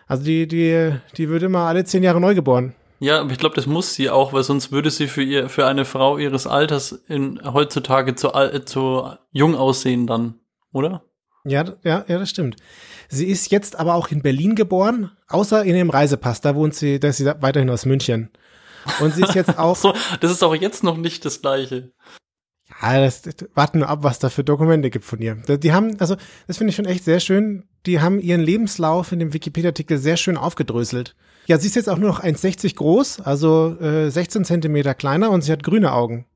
Also 0.07 0.24
die, 0.24 0.46
die, 0.46 0.92
die 1.16 1.28
wird 1.28 1.42
immer 1.42 1.61
alle 1.61 1.85
zehn 1.85 2.02
Jahre 2.02 2.20
neu 2.20 2.35
geboren. 2.35 2.74
Ja, 3.05 3.21
aber 3.21 3.33
ich 3.33 3.38
glaube, 3.38 3.55
das 3.55 3.67
muss 3.67 3.93
sie 3.93 4.09
auch, 4.09 4.33
weil 4.33 4.45
sonst 4.45 4.73
würde 4.73 4.90
sie 4.90 5.09
für 5.09 5.23
ihr, 5.23 5.51
für 5.51 5.67
eine 5.67 5.85
Frau 5.85 6.17
ihres 6.17 6.47
Alters 6.47 6.93
in, 7.07 7.38
heutzutage 7.45 8.14
zu, 8.14 8.31
zu 8.64 9.11
jung 9.31 9.57
aussehen 9.57 10.07
dann, 10.07 10.40
oder? 10.73 11.05
Ja, 11.45 11.64
ja, 11.83 12.07
ja, 12.09 12.19
das 12.19 12.31
stimmt. 12.31 12.57
Sie 13.11 13.27
ist 13.27 13.53
jetzt 13.53 13.77
aber 13.77 13.93
auch 13.95 14.09
in 14.09 14.23
Berlin 14.23 14.55
geboren, 14.55 15.11
außer 15.29 15.64
in 15.64 15.75
dem 15.75 15.90
Reisepass. 15.90 16.40
Da 16.40 16.55
wohnt 16.55 16.75
sie, 16.75 16.99
da 16.99 17.09
ist 17.09 17.19
sie 17.19 17.27
weiterhin 17.27 17.69
aus 17.69 17.85
München. 17.85 18.31
Und 19.01 19.14
sie 19.14 19.25
ist 19.25 19.35
jetzt 19.35 19.59
auch. 19.59 19.77
so, 19.77 19.93
das 20.21 20.31
ist 20.31 20.43
auch 20.43 20.55
jetzt 20.55 20.83
noch 20.83 20.97
nicht 20.97 21.27
das 21.27 21.43
Gleiche. 21.43 21.93
Ja, 22.81 23.03
das, 23.03 23.21
warten 23.53 23.81
wir 23.81 23.90
ab, 23.90 23.99
was 24.01 24.19
da 24.19 24.31
für 24.31 24.45
Dokumente 24.45 24.88
gibt 24.88 25.05
von 25.05 25.21
ihr. 25.21 25.35
Die 25.35 25.75
haben, 25.75 26.01
also, 26.01 26.17
das 26.47 26.57
finde 26.57 26.71
ich 26.71 26.77
schon 26.77 26.87
echt 26.87 27.05
sehr 27.05 27.21
schön. 27.21 27.69
Die 27.85 28.01
haben 28.01 28.19
ihren 28.19 28.40
Lebenslauf 28.40 29.12
in 29.12 29.19
dem 29.19 29.35
Wikipedia-Artikel 29.35 29.99
sehr 29.99 30.17
schön 30.17 30.38
aufgedröselt. 30.38 31.14
Ja, 31.46 31.59
sie 31.59 31.66
ist 31.66 31.76
jetzt 31.76 31.88
auch 31.88 31.98
nur 31.98 32.09
noch 32.09 32.22
1,60 32.22 32.76
groß, 32.76 33.20
also 33.20 33.78
äh, 33.80 34.11
16 34.11 34.44
Zentimeter 34.44 34.94
kleiner 34.94 35.30
und 35.30 35.42
sie 35.42 35.52
hat 35.52 35.62
grüne 35.62 35.92
Augen. 35.92 36.26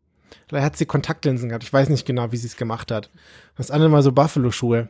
Vielleicht 0.48 0.64
hat 0.64 0.76
sie 0.76 0.86
Kontaktlinsen 0.86 1.48
gehabt. 1.48 1.64
Ich 1.64 1.72
weiß 1.72 1.88
nicht 1.88 2.06
genau, 2.06 2.32
wie 2.32 2.36
sie 2.36 2.46
es 2.46 2.56
gemacht 2.56 2.90
hat. 2.90 3.10
Das 3.56 3.70
andere 3.70 3.88
mal 3.88 4.02
so 4.02 4.12
Buffalo-Schuhe. 4.12 4.88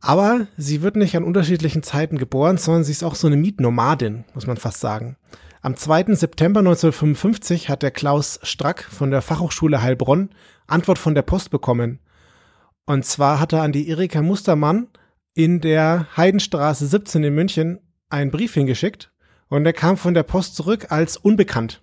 Aber 0.00 0.46
sie 0.56 0.80
wird 0.80 0.96
nicht 0.96 1.16
an 1.16 1.24
unterschiedlichen 1.24 1.82
Zeiten 1.82 2.16
geboren, 2.16 2.56
sondern 2.56 2.84
sie 2.84 2.92
ist 2.92 3.02
auch 3.02 3.14
so 3.14 3.26
eine 3.26 3.36
Mietnomadin, 3.36 4.24
muss 4.34 4.46
man 4.46 4.56
fast 4.56 4.80
sagen. 4.80 5.16
Am 5.62 5.76
2. 5.76 6.14
September 6.14 6.60
1955 6.60 7.68
hat 7.68 7.82
der 7.82 7.90
Klaus 7.90 8.40
Strack 8.42 8.82
von 8.82 9.10
der 9.10 9.20
Fachhochschule 9.20 9.82
Heilbronn 9.82 10.30
Antwort 10.66 10.98
von 10.98 11.14
der 11.14 11.22
Post 11.22 11.50
bekommen. 11.50 11.98
Und 12.86 13.04
zwar 13.04 13.40
hat 13.40 13.52
er 13.52 13.62
an 13.62 13.72
die 13.72 13.88
Erika 13.88 14.22
Mustermann 14.22 14.88
in 15.34 15.60
der 15.60 16.06
Heidenstraße 16.16 16.86
17 16.86 17.24
in 17.24 17.34
München 17.34 17.78
einen 18.10 18.30
Brief 18.30 18.54
hingeschickt 18.54 19.10
und 19.48 19.64
der 19.64 19.72
kam 19.72 19.96
von 19.96 20.14
der 20.14 20.22
Post 20.22 20.56
zurück 20.56 20.86
als 20.90 21.16
unbekannt. 21.16 21.82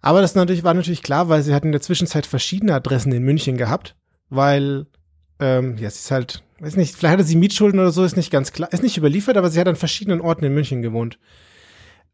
Aber 0.00 0.20
das 0.20 0.34
natürlich, 0.34 0.64
war 0.64 0.74
natürlich 0.74 1.02
klar, 1.02 1.28
weil 1.28 1.42
sie 1.42 1.54
hat 1.54 1.64
in 1.64 1.72
der 1.72 1.80
Zwischenzeit 1.80 2.26
verschiedene 2.26 2.74
Adressen 2.74 3.12
in 3.12 3.22
München 3.22 3.56
gehabt, 3.56 3.96
weil, 4.30 4.86
ähm, 5.38 5.76
ja, 5.76 5.90
sie 5.90 5.98
ist 5.98 6.10
halt, 6.10 6.42
weiß 6.60 6.76
nicht, 6.76 6.94
vielleicht 6.94 7.12
hatte 7.12 7.24
sie 7.24 7.36
Mietschulden 7.36 7.80
oder 7.80 7.90
so, 7.90 8.04
ist 8.04 8.16
nicht 8.16 8.30
ganz 8.30 8.52
klar, 8.52 8.72
ist 8.72 8.82
nicht 8.82 8.96
überliefert, 8.96 9.36
aber 9.36 9.50
sie 9.50 9.60
hat 9.60 9.68
an 9.68 9.76
verschiedenen 9.76 10.20
Orten 10.20 10.44
in 10.44 10.54
München 10.54 10.80
gewohnt. 10.82 11.18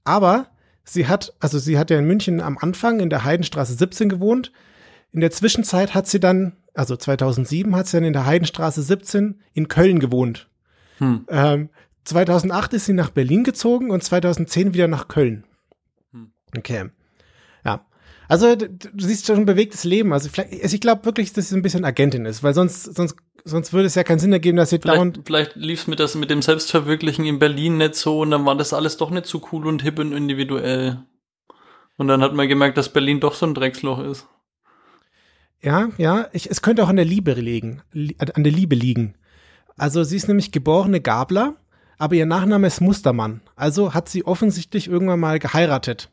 Aber 0.03 0.49
sie 0.85 1.07
hat, 1.07 1.35
also 1.39 1.59
sie 1.59 1.79
hat 1.79 1.91
ja 1.91 1.99
in 1.99 2.07
München 2.07 2.41
am 2.41 2.59
Anfang 2.59 3.01
in 3.01 3.11
der 3.11 3.25
Heidenstraße 3.25 3.75
17 3.75 4.09
gewohnt. 4.09 4.53
In 5.13 5.21
der 5.21 5.31
Zwischenzeit 5.31 5.95
hat 5.95 6.09
sie 6.09 6.21
dann, 6.21 6.57
also 6.75 6.97
2007 6.97 7.75
hat 7.77 7.87
sie 7.87 7.99
dann 7.99 8.05
in 8.05 8.13
der 8.13 8.27
Heidenstraße 8.27 8.83
17 8.83 9.41
in 9.53 9.69
Köln 9.69 10.01
gewohnt. 10.01 10.49
Hm. 10.99 11.27
Ähm, 11.29 11.71
2008 12.07 12.75
ist 12.75 12.87
sie 12.87 12.93
nach 12.93 13.11
Berlin 13.11 13.45
gezogen 13.45 13.91
und 13.91 14.03
2010 14.03 14.75
wieder 14.75 14.89
nach 14.89 15.09
Köln. 15.09 15.45
Hm. 16.13 16.33
Okay. 16.57 16.91
Ja. 17.65 17.85
Also 18.29 18.55
du 18.57 18.69
siehst 18.97 19.27
schon 19.27 19.37
ein 19.37 19.47
bewegtes 19.47 19.85
Leben. 19.85 20.13
Also, 20.13 20.29
vielleicht, 20.29 20.63
also 20.63 20.75
ich 20.75 20.81
glaube 20.81 21.05
wirklich, 21.05 21.33
dass 21.33 21.49
sie 21.49 21.57
ein 21.57 21.63
bisschen 21.63 21.85
Agentin 21.85 22.25
ist, 22.27 22.43
weil 22.43 22.55
sonst, 22.55 22.85
sonst, 22.95 23.17
sonst 23.45 23.73
würde 23.73 23.87
es 23.87 23.95
ja 23.95 24.05
keinen 24.05 24.19
Sinn 24.19 24.33
ergeben, 24.33 24.57
dass 24.57 24.71
sie 24.71 24.79
vielleicht, 24.79 24.97
dauernd. 24.97 25.21
Vielleicht 25.25 25.57
lief 25.57 25.81
es 25.81 25.87
mit, 25.87 26.01
das, 26.01 26.15
mit 26.15 26.31
dem 26.31 26.43
Selbstverwirklichen 26.43 27.25
in 27.25 27.39
Berlin 27.39 27.77
nicht 27.79 27.95
so 27.97 28.21
und 28.21 28.31
dann 28.31 28.47
war 28.47 28.57
das 28.57 28.73
alles 28.73 28.97
doch 28.97 29.11
nicht 29.11 29.27
so 29.27 29.43
cool 29.53 29.67
und 29.67 29.83
hip 29.83 29.99
und 29.99 30.13
individuell. 30.13 31.05
Und 31.97 32.09
dann 32.09 32.23
hat 32.23 32.35
man 32.35 32.49
gemerkt, 32.49 32.77
dass 32.77 32.93
Berlin 32.93 33.21
doch 33.21 33.35
so 33.35 33.47
ein 33.47 33.55
Drecksloch 33.55 34.01
ist. 34.01 34.27
Ja, 35.63 35.89
ja, 35.97 36.29
ich, 36.33 36.51
es 36.51 36.63
könnte 36.63 36.85
auch 36.85 36.89
an 36.89 36.97
der 36.97 37.05
Liebe 37.05 37.33
liegen, 37.33 37.83
an 37.93 38.45
der 38.45 38.53
Liebe 38.53 38.75
liegen. 38.75 39.15
Also 39.77 40.05
sie 40.05 40.17
ist 40.17 40.29
nämlich 40.29 40.53
geborene 40.53 41.01
Gabler, 41.01 41.57
aber 41.99 42.15
ihr 42.15 42.27
Nachname 42.27 42.67
ist 42.67 42.81
Mustermann. 42.81 43.41
Also 43.55 43.95
hat 43.95 44.09
sie 44.09 44.25
offensichtlich 44.25 44.89
irgendwann 44.89 45.21
mal 45.21 45.39
geheiratet. 45.39 46.11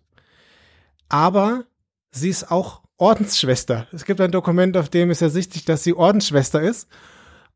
Aber 1.10 1.65
sie 2.12 2.30
ist 2.30 2.52
auch 2.52 2.82
Ordensschwester. 2.98 3.88
Es 3.91 4.06
gibt 4.06 4.22
ein 4.22 4.32
Dokument, 4.32 4.78
auf 4.78 4.89
dem 4.89 5.12
ist 5.12 5.22
ersichtlich, 5.22 5.65
dass 5.65 5.84
sie 5.84 5.93
Ordensschwester 5.93 6.62
ist. 6.62 6.88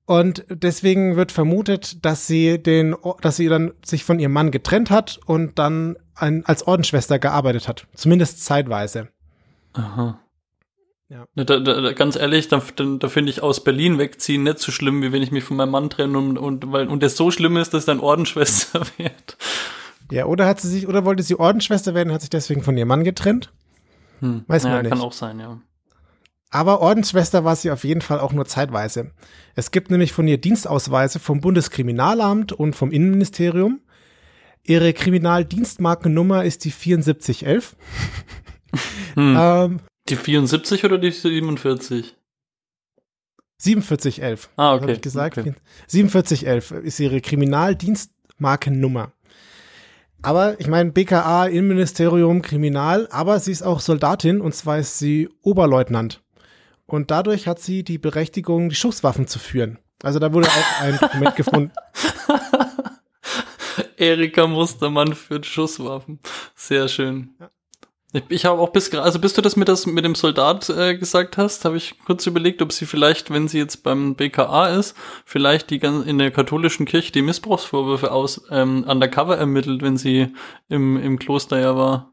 Und 0.06 0.46
deswegen 0.50 1.16
wird 1.16 1.32
vermutet, 1.32 2.06
dass 2.06 2.28
sie 2.28 2.62
den, 2.62 2.96
dass 3.22 3.36
sie 3.36 3.48
dann 3.48 3.74
sich 3.84 4.04
von 4.04 4.20
ihrem 4.20 4.32
Mann 4.32 4.52
getrennt 4.52 4.90
hat 4.90 5.20
und 5.26 5.60
dann 5.60 5.98
ein, 6.16 6.46
als 6.46 6.66
Ordensschwester 6.66 7.20
gearbeitet 7.20 7.68
hat. 7.68 7.88
Zumindest 7.94 8.44
zeitweise. 8.44 9.10
Aha. 9.74 10.20
Ja. 11.10 11.26
Da, 11.36 11.60
da, 11.60 11.94
ganz 11.94 12.18
ehrlich, 12.18 12.50
da, 12.50 12.62
da, 12.76 13.08
finde 13.08 13.30
ich 13.30 13.42
aus 13.42 13.64
Berlin 13.64 13.98
wegziehen 13.98 14.44
nicht 14.44 14.60
so 14.60 14.74
schlimm, 14.74 15.02
wie 15.02 15.14
wenn 15.14 15.24
ich 15.24 15.32
mich 15.32 15.46
von 15.46 15.56
meinem 15.56 15.72
Mann 15.72 15.90
trenne 15.90 16.18
und, 16.18 16.38
und 16.38 16.70
weil 16.72 16.90
und 16.90 17.02
es 17.02 17.16
so 17.16 17.32
schlimm 17.32 17.56
ist, 17.56 17.74
dass 17.74 17.86
dann 17.86 18.02
Ordensschwester 18.02 18.82
wird. 18.98 19.38
Ja, 20.12 20.26
oder 20.26 20.46
hat 20.46 20.60
sie 20.60 20.68
sich, 20.68 20.88
oder 20.88 21.06
wollte 21.06 21.24
sie 21.24 21.40
Ordensschwester 21.40 21.94
werden, 21.94 22.12
hat 22.12 22.22
sich 22.22 22.30
deswegen 22.30 22.62
von 22.62 22.78
ihrem 22.78 22.90
Mann 22.90 23.06
getrennt? 23.06 23.54
Hm. 24.20 24.44
Weiß 24.48 24.64
man 24.64 24.74
ja, 24.74 24.82
nicht. 24.82 24.92
Kann 24.92 25.02
auch 25.02 25.14
sein, 25.14 25.40
ja. 25.40 25.62
Aber 26.50 26.82
Ordensschwester 26.82 27.44
war 27.44 27.56
sie 27.56 27.72
auf 27.72 27.84
jeden 27.84 28.02
Fall 28.02 28.20
auch 28.20 28.34
nur 28.34 28.46
zeitweise. 28.46 29.12
Es 29.56 29.72
gibt 29.72 29.92
nämlich 29.92 30.14
von 30.14 30.28
ihr 30.28 30.38
Dienstausweise 30.38 31.20
vom 31.20 31.40
Bundeskriminalamt 31.40 32.52
und 32.52 32.74
vom 32.76 32.92
Innenministerium. 32.92 33.82
Ihre 34.64 34.94
Kriminaldienstmarkennummer 34.94 36.44
ist 36.44 36.66
die 36.66 36.72
7411. 36.72 37.76
Hm. 39.16 39.38
ähm, 39.40 39.80
die 40.10 40.16
74 40.16 40.84
oder 40.84 40.98
die 40.98 41.12
47? 41.12 42.16
4711. 43.60 44.50
Ah, 44.56 44.74
okay. 44.74 44.82
Habe 44.82 44.92
ich 44.94 45.02
gesagt. 45.02 45.38
Okay. 45.38 45.54
4711 45.88 46.72
ist 46.84 47.00
ihre 47.00 47.22
Kriminaldienstmarkennummer. 47.22 49.12
Aber 50.22 50.60
ich 50.60 50.68
meine, 50.68 50.92
BKA, 50.92 51.46
Innenministerium, 51.46 52.42
Kriminal, 52.42 53.08
aber 53.12 53.40
sie 53.40 53.52
ist 53.52 53.62
auch 53.62 53.80
Soldatin 53.80 54.42
und 54.42 54.54
zwar 54.54 54.80
ist 54.80 55.00
sie 55.00 55.30
Oberleutnant. 55.42 56.24
Und 56.86 57.12
dadurch 57.12 57.48
hat 57.48 57.60
sie 57.60 57.84
die 57.84 57.98
Berechtigung, 57.98 58.70
die 58.70 58.76
Schusswaffen 58.76 59.28
zu 59.28 59.40
führen. 59.40 59.80
Also 60.04 60.20
da 60.20 60.34
wurde 60.34 60.48
auch 60.48 60.82
ein 60.82 60.98
Dokument 60.98 61.36
gefunden. 61.36 61.72
Erika 63.98 64.48
Mustermann 64.48 65.14
führt 65.14 65.46
Schusswaffen. 65.46 66.20
Sehr 66.56 66.88
schön. 66.88 67.36
Ja. 67.40 67.50
Ich, 68.18 68.24
ich 68.30 68.46
habe 68.46 68.60
auch 68.60 68.70
bis 68.70 68.94
also 68.94 69.20
bis 69.20 69.34
du 69.34 69.42
das 69.42 69.56
mit, 69.56 69.68
das 69.68 69.86
mit 69.86 70.04
dem 70.04 70.16
Soldat 70.16 70.70
äh, 70.70 70.98
gesagt 70.98 71.38
hast, 71.38 71.66
habe 71.66 71.78
ich 71.78 71.96
kurz 72.06 72.26
überlegt, 72.26 72.62
ob 72.62 72.72
sie 72.72 72.86
vielleicht, 72.86 73.32
wenn 73.32 73.48
sie 73.48 73.58
jetzt 73.58 73.84
beim 73.84 74.16
BKA 74.16 74.68
ist, 74.70 74.96
vielleicht 75.26 75.70
die 75.70 75.78
in 75.78 76.18
der 76.18 76.32
katholischen 76.32 76.86
Kirche 76.86 77.12
die 77.12 77.22
Missbrauchsvorwürfe 77.22 78.12
aus 78.12 78.42
ähm, 78.50 78.84
undercover 78.88 79.38
ermittelt, 79.38 79.82
wenn 79.82 79.98
sie 79.98 80.28
im, 80.70 80.98
im 80.98 81.20
Kloster 81.20 81.60
ja 81.60 81.76
war. 81.76 82.12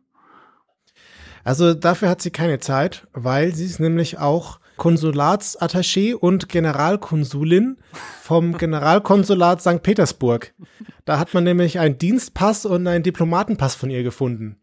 Also 1.44 1.74
dafür 1.74 2.08
hat 2.08 2.22
sie 2.22 2.30
keine 2.30 2.58
Zeit, 2.58 3.06
weil 3.12 3.54
sie 3.54 3.66
ist 3.66 3.78
nämlich 3.78 4.18
auch 4.18 4.58
Konsulatsattaché 4.76 6.14
und 6.14 6.48
Generalkonsulin 6.48 7.76
vom 8.22 8.56
Generalkonsulat 8.58 9.60
St. 9.60 9.82
Petersburg. 9.82 10.54
Da 11.04 11.18
hat 11.18 11.34
man 11.34 11.44
nämlich 11.44 11.78
einen 11.78 11.98
Dienstpass 11.98 12.66
und 12.66 12.86
einen 12.86 13.04
Diplomatenpass 13.04 13.74
von 13.74 13.90
ihr 13.90 14.02
gefunden. 14.02 14.56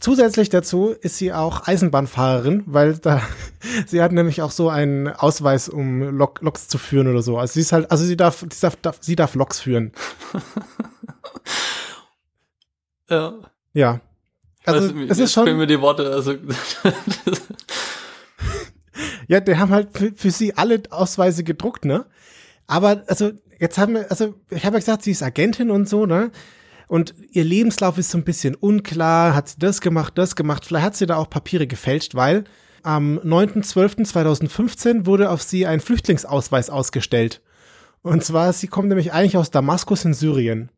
Zusätzlich 0.00 0.48
dazu 0.48 0.88
ist 0.88 1.18
sie 1.18 1.32
auch 1.32 1.66
Eisenbahnfahrerin, 1.66 2.62
weil 2.66 2.96
da 2.96 3.20
sie 3.86 4.02
hat 4.02 4.12
nämlich 4.12 4.40
auch 4.40 4.50
so 4.50 4.70
einen 4.70 5.08
Ausweis, 5.08 5.68
um 5.68 6.16
Lok, 6.16 6.40
Loks 6.40 6.68
zu 6.68 6.78
führen 6.78 7.06
oder 7.06 7.22
so. 7.22 7.36
Also 7.36 7.54
sie 7.54 7.60
ist 7.60 7.72
halt, 7.72 7.90
also 7.90 8.04
sie 8.04 8.16
darf, 8.16 8.44
sie 8.50 8.60
darf, 8.60 8.76
darf 8.76 8.98
sie 9.00 9.16
darf 9.16 9.34
Loks 9.34 9.60
führen. 9.60 9.92
ja. 13.10 13.34
Ja. 13.74 14.00
Also, 14.64 14.88
also 14.88 15.00
es 15.08 15.18
ist 15.18 15.32
schon. 15.32 15.56
mir 15.56 15.66
die 15.66 15.80
Worte, 15.80 16.10
also. 16.10 16.32
ja, 19.28 19.40
die 19.40 19.56
haben 19.56 19.70
halt 19.70 19.96
für, 19.96 20.12
für 20.12 20.30
sie 20.30 20.54
alle 20.54 20.82
Ausweise 20.90 21.44
gedruckt, 21.44 21.84
ne? 21.84 22.06
Aber 22.66 23.02
also 23.06 23.32
jetzt 23.58 23.78
haben 23.78 23.94
wir, 23.94 24.10
also 24.10 24.34
ich 24.48 24.64
habe 24.64 24.76
ja 24.76 24.80
gesagt, 24.80 25.02
sie 25.02 25.10
ist 25.10 25.22
Agentin 25.22 25.70
und 25.70 25.88
so, 25.88 26.06
ne? 26.06 26.30
Und 26.90 27.14
ihr 27.30 27.44
Lebenslauf 27.44 27.98
ist 27.98 28.10
so 28.10 28.18
ein 28.18 28.24
bisschen 28.24 28.56
unklar. 28.56 29.32
Hat 29.32 29.50
sie 29.50 29.60
das 29.60 29.80
gemacht, 29.80 30.18
das 30.18 30.34
gemacht? 30.34 30.66
Vielleicht 30.66 30.84
hat 30.84 30.96
sie 30.96 31.06
da 31.06 31.18
auch 31.18 31.30
Papiere 31.30 31.68
gefälscht, 31.68 32.16
weil 32.16 32.42
am 32.82 33.20
9.12.2015 33.20 35.06
wurde 35.06 35.30
auf 35.30 35.40
sie 35.40 35.68
ein 35.68 35.78
Flüchtlingsausweis 35.78 36.68
ausgestellt. 36.68 37.42
Und 38.02 38.24
zwar, 38.24 38.52
sie 38.52 38.66
kommt 38.66 38.88
nämlich 38.88 39.12
eigentlich 39.12 39.36
aus 39.36 39.52
Damaskus 39.52 40.04
in 40.04 40.14
Syrien. 40.14 40.68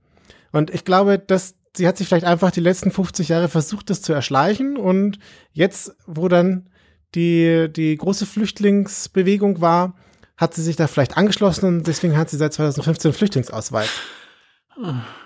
Und 0.51 0.68
ich 0.68 0.85
glaube, 0.85 1.18
dass 1.18 1.55
sie 1.75 1.88
hat 1.88 1.96
sich 1.96 2.09
vielleicht 2.09 2.27
einfach 2.27 2.51
die 2.51 2.61
letzten 2.61 2.90
50 2.90 3.29
Jahre 3.29 3.48
versucht, 3.48 3.88
das 3.88 4.03
zu 4.03 4.12
erschleichen. 4.12 4.77
Und 4.77 5.18
jetzt, 5.55 5.96
wo 6.07 6.29
dann 6.29 6.68
die, 7.14 7.72
die 7.75 7.96
große 7.96 8.27
Flüchtlingsbewegung 8.27 9.62
war, 9.62 9.94
hat 10.37 10.53
sie 10.53 10.62
sich 10.62 10.77
da 10.77 10.88
vielleicht 10.88 11.16
angeschlossen 11.16 11.64
und 11.64 11.87
deswegen 11.87 12.18
hat 12.18 12.29
sie 12.29 12.37
seit 12.37 12.53
2015 12.53 13.14
Flüchtlingsausweis. 13.14 13.88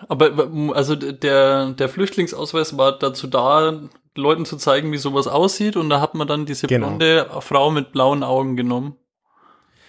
Aber 0.08 0.50
also 0.74 0.94
der, 0.96 1.70
der 1.70 1.88
Flüchtlingsausweis 1.88 2.76
war 2.76 2.98
dazu 2.98 3.26
da, 3.26 3.80
Leuten 4.14 4.44
zu 4.44 4.56
zeigen, 4.56 4.92
wie 4.92 4.98
sowas 4.98 5.26
aussieht, 5.26 5.76
und 5.76 5.90
da 5.90 6.00
hat 6.00 6.14
man 6.14 6.26
dann 6.26 6.46
diese 6.46 6.66
genau. 6.66 6.88
blonde 6.88 7.28
Frau 7.40 7.70
mit 7.70 7.92
blauen 7.92 8.22
Augen 8.22 8.56
genommen. 8.56 8.96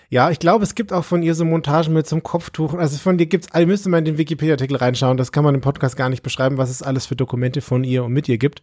Ja, 0.10 0.30
ich 0.30 0.40
glaube, 0.40 0.64
es 0.64 0.76
gibt 0.76 0.94
auch 0.94 1.04
von 1.04 1.22
ihr 1.22 1.36
so 1.36 1.44
Montagen 1.44 1.94
mit 1.94 2.08
so 2.08 2.16
einem 2.16 2.24
Kopftuch. 2.24 2.74
Also 2.74 2.98
von 2.98 3.18
dir 3.18 3.26
gibt's, 3.26 3.50
all 3.52 3.66
müsste 3.66 3.90
man 3.90 4.00
in 4.00 4.06
den 4.06 4.18
Wikipedia-Artikel 4.18 4.78
reinschauen. 4.78 5.18
Das 5.18 5.34
kann 5.34 5.44
man 5.44 5.54
im 5.54 5.62
Podcast 5.62 5.98
gar 5.98 6.10
nicht 6.10 6.24
beschreiben, 6.24 6.58
was 6.58 6.70
es 6.70 6.82
alles 6.82 7.06
für 7.06 7.18
Dokumente 7.18 7.60
von 7.60 7.84
ihr 7.84 8.06
und 8.06 8.14
mit 8.14 8.30
ihr 8.30 8.38
gibt. 8.38 8.62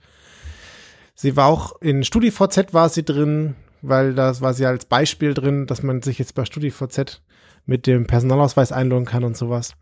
Sie 1.15 1.37
war 1.37 1.49
auch 1.49 1.81
in 1.83 2.03
StudiVZ 2.03 2.73
war 2.73 2.89
sie 2.89 3.05
drin, 3.05 3.57
weil 3.83 4.15
das 4.15 4.41
war 4.41 4.55
sie 4.55 4.65
als 4.65 4.87
Beispiel 4.87 5.35
drin, 5.35 5.67
dass 5.67 5.83
man 5.83 6.01
sich 6.01 6.19
jetzt 6.19 6.35
bei 6.35 6.47
StudiVZ 6.47 7.21
mit 7.67 7.87
dem 7.87 8.07
Personalausweis 8.07 8.73
einloggen 8.73 9.05
kann 9.05 9.25
und 9.25 9.37
sowas. 9.37 9.75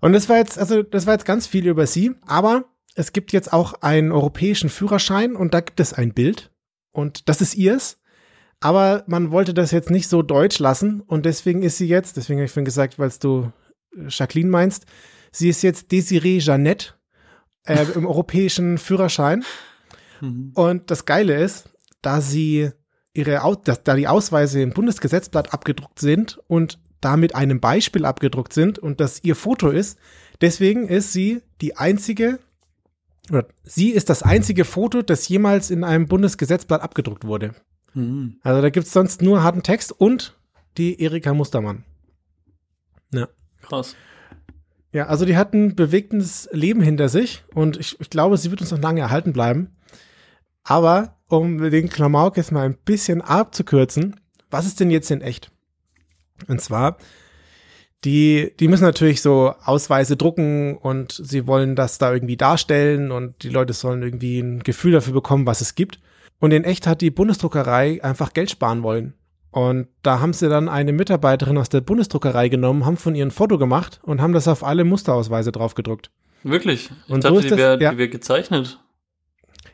Und 0.00 0.12
das 0.12 0.28
war 0.28 0.36
jetzt, 0.36 0.58
also 0.58 0.82
das 0.82 1.06
war 1.06 1.14
jetzt 1.14 1.24
ganz 1.24 1.46
viel 1.46 1.66
über 1.66 1.86
sie, 1.86 2.14
aber 2.26 2.64
es 2.94 3.12
gibt 3.12 3.32
jetzt 3.32 3.52
auch 3.52 3.74
einen 3.74 4.12
europäischen 4.12 4.70
Führerschein 4.70 5.36
und 5.36 5.54
da 5.54 5.60
gibt 5.60 5.80
es 5.80 5.92
ein 5.92 6.12
Bild 6.12 6.50
und 6.90 7.28
das 7.28 7.40
ist 7.40 7.54
ihrs. 7.54 7.98
Aber 8.60 9.04
man 9.06 9.30
wollte 9.30 9.54
das 9.54 9.70
jetzt 9.70 9.90
nicht 9.90 10.08
so 10.08 10.22
deutsch 10.22 10.58
lassen 10.58 11.00
und 11.00 11.26
deswegen 11.26 11.62
ist 11.62 11.78
sie 11.78 11.86
jetzt, 11.86 12.16
deswegen 12.16 12.40
habe 12.40 12.46
ich 12.46 12.50
vorhin 12.50 12.64
gesagt, 12.64 12.98
weil 12.98 13.12
du 13.20 13.52
äh, 13.96 14.06
Jacqueline 14.08 14.50
meinst, 14.50 14.86
sie 15.30 15.48
ist 15.48 15.62
jetzt 15.62 15.92
Desiree 15.92 16.38
Jeannette 16.38 16.94
äh, 17.64 17.84
im 17.94 18.06
europäischen 18.06 18.78
Führerschein. 18.78 19.44
Mhm. 20.20 20.52
Und 20.54 20.90
das 20.90 21.04
Geile 21.04 21.40
ist, 21.40 21.70
da 22.02 22.20
sie 22.20 22.70
ihre, 23.12 23.40
da 23.84 23.94
die 23.94 24.08
Ausweise 24.08 24.60
im 24.60 24.70
Bundesgesetzblatt 24.70 25.52
abgedruckt 25.52 26.00
sind 26.00 26.38
und 26.48 26.80
da 27.00 27.16
mit 27.16 27.34
einem 27.34 27.60
Beispiel 27.60 28.04
abgedruckt 28.04 28.52
sind 28.52 28.78
und 28.78 29.00
das 29.00 29.22
ihr 29.24 29.36
Foto 29.36 29.70
ist. 29.70 29.98
Deswegen 30.40 30.88
ist 30.88 31.12
sie 31.12 31.42
die 31.60 31.76
einzige, 31.76 32.38
oder 33.30 33.46
sie 33.64 33.90
ist 33.90 34.08
das 34.08 34.22
einzige 34.22 34.64
Foto, 34.64 35.02
das 35.02 35.28
jemals 35.28 35.70
in 35.70 35.84
einem 35.84 36.06
Bundesgesetzblatt 36.06 36.82
abgedruckt 36.82 37.24
wurde. 37.24 37.54
Mhm. 37.94 38.38
Also 38.42 38.62
da 38.62 38.70
gibt 38.70 38.86
es 38.86 38.92
sonst 38.92 39.22
nur 39.22 39.42
harten 39.42 39.62
Text 39.62 39.92
und 39.92 40.36
die 40.76 41.00
Erika 41.02 41.34
Mustermann. 41.34 41.84
Ja. 43.12 43.28
Krass. 43.62 43.96
Ja, 44.92 45.06
also 45.06 45.24
die 45.24 45.36
hat 45.36 45.52
ein 45.52 45.76
bewegtes 45.76 46.48
Leben 46.52 46.80
hinter 46.80 47.08
sich 47.08 47.44
und 47.54 47.76
ich, 47.76 48.00
ich 48.00 48.10
glaube, 48.10 48.38
sie 48.38 48.50
wird 48.50 48.60
uns 48.60 48.70
noch 48.70 48.80
lange 48.80 49.00
erhalten 49.00 49.32
bleiben. 49.32 49.76
Aber 50.62 51.16
um 51.28 51.58
den 51.70 51.88
Klamauk 51.88 52.36
jetzt 52.36 52.52
mal 52.52 52.64
ein 52.64 52.78
bisschen 52.84 53.20
abzukürzen, 53.20 54.16
was 54.50 54.66
ist 54.66 54.80
denn 54.80 54.90
jetzt 54.90 55.10
in 55.10 55.20
echt? 55.20 55.50
Und 56.46 56.60
zwar, 56.60 56.98
die, 58.04 58.52
die 58.60 58.68
müssen 58.68 58.84
natürlich 58.84 59.22
so 59.22 59.54
Ausweise 59.64 60.16
drucken 60.16 60.76
und 60.76 61.12
sie 61.12 61.46
wollen 61.46 61.74
das 61.74 61.98
da 61.98 62.12
irgendwie 62.12 62.36
darstellen 62.36 63.10
und 63.10 63.42
die 63.42 63.48
Leute 63.48 63.72
sollen 63.72 64.02
irgendwie 64.02 64.38
ein 64.38 64.62
Gefühl 64.62 64.92
dafür 64.92 65.14
bekommen, 65.14 65.46
was 65.46 65.60
es 65.60 65.74
gibt. 65.74 65.98
Und 66.38 66.52
in 66.52 66.64
echt 66.64 66.86
hat 66.86 67.00
die 67.00 67.10
Bundesdruckerei 67.10 68.02
einfach 68.04 68.32
Geld 68.32 68.50
sparen 68.50 68.82
wollen. 68.84 69.14
Und 69.50 69.88
da 70.02 70.20
haben 70.20 70.32
sie 70.32 70.48
dann 70.48 70.68
eine 70.68 70.92
Mitarbeiterin 70.92 71.58
aus 71.58 71.70
der 71.70 71.80
Bundesdruckerei 71.80 72.48
genommen, 72.48 72.84
haben 72.84 72.96
von 72.96 73.14
ihr 73.14 73.26
ein 73.26 73.30
Foto 73.30 73.58
gemacht 73.58 73.98
und 74.02 74.20
haben 74.20 74.32
das 74.32 74.46
auf 74.46 74.62
alle 74.62 74.84
Musterausweise 74.84 75.50
draufgedruckt. 75.50 76.10
Wirklich? 76.44 76.90
Ich 77.06 77.12
Und 77.12 77.24
dachte, 77.24 77.34
so 77.34 77.40
ist 77.40 77.50
die 77.50 77.56
wäre 77.56 77.82
ja. 77.82 77.96
wär 77.96 78.08
gezeichnet. 78.08 78.78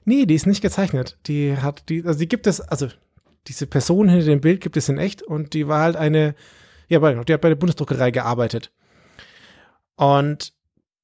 Nee, 0.04 0.26
die 0.26 0.34
ist 0.34 0.46
nicht 0.46 0.62
gezeichnet. 0.62 1.18
Die 1.26 1.56
hat, 1.56 1.88
die, 1.88 2.04
also 2.04 2.18
die 2.18 2.28
gibt 2.28 2.46
es, 2.46 2.60
also 2.60 2.88
diese 3.46 3.66
Person 3.66 4.08
hinter 4.08 4.26
dem 4.26 4.40
Bild 4.40 4.60
gibt 4.60 4.76
es 4.76 4.88
in 4.88 4.98
echt 4.98 5.22
und 5.22 5.52
die 5.54 5.68
war 5.68 5.82
halt 5.82 5.96
eine, 5.96 6.34
ja, 6.88 6.98
die 6.98 7.32
hat 7.32 7.40
bei 7.40 7.48
der 7.48 7.56
Bundesdruckerei 7.56 8.10
gearbeitet. 8.10 8.72
Und 9.96 10.52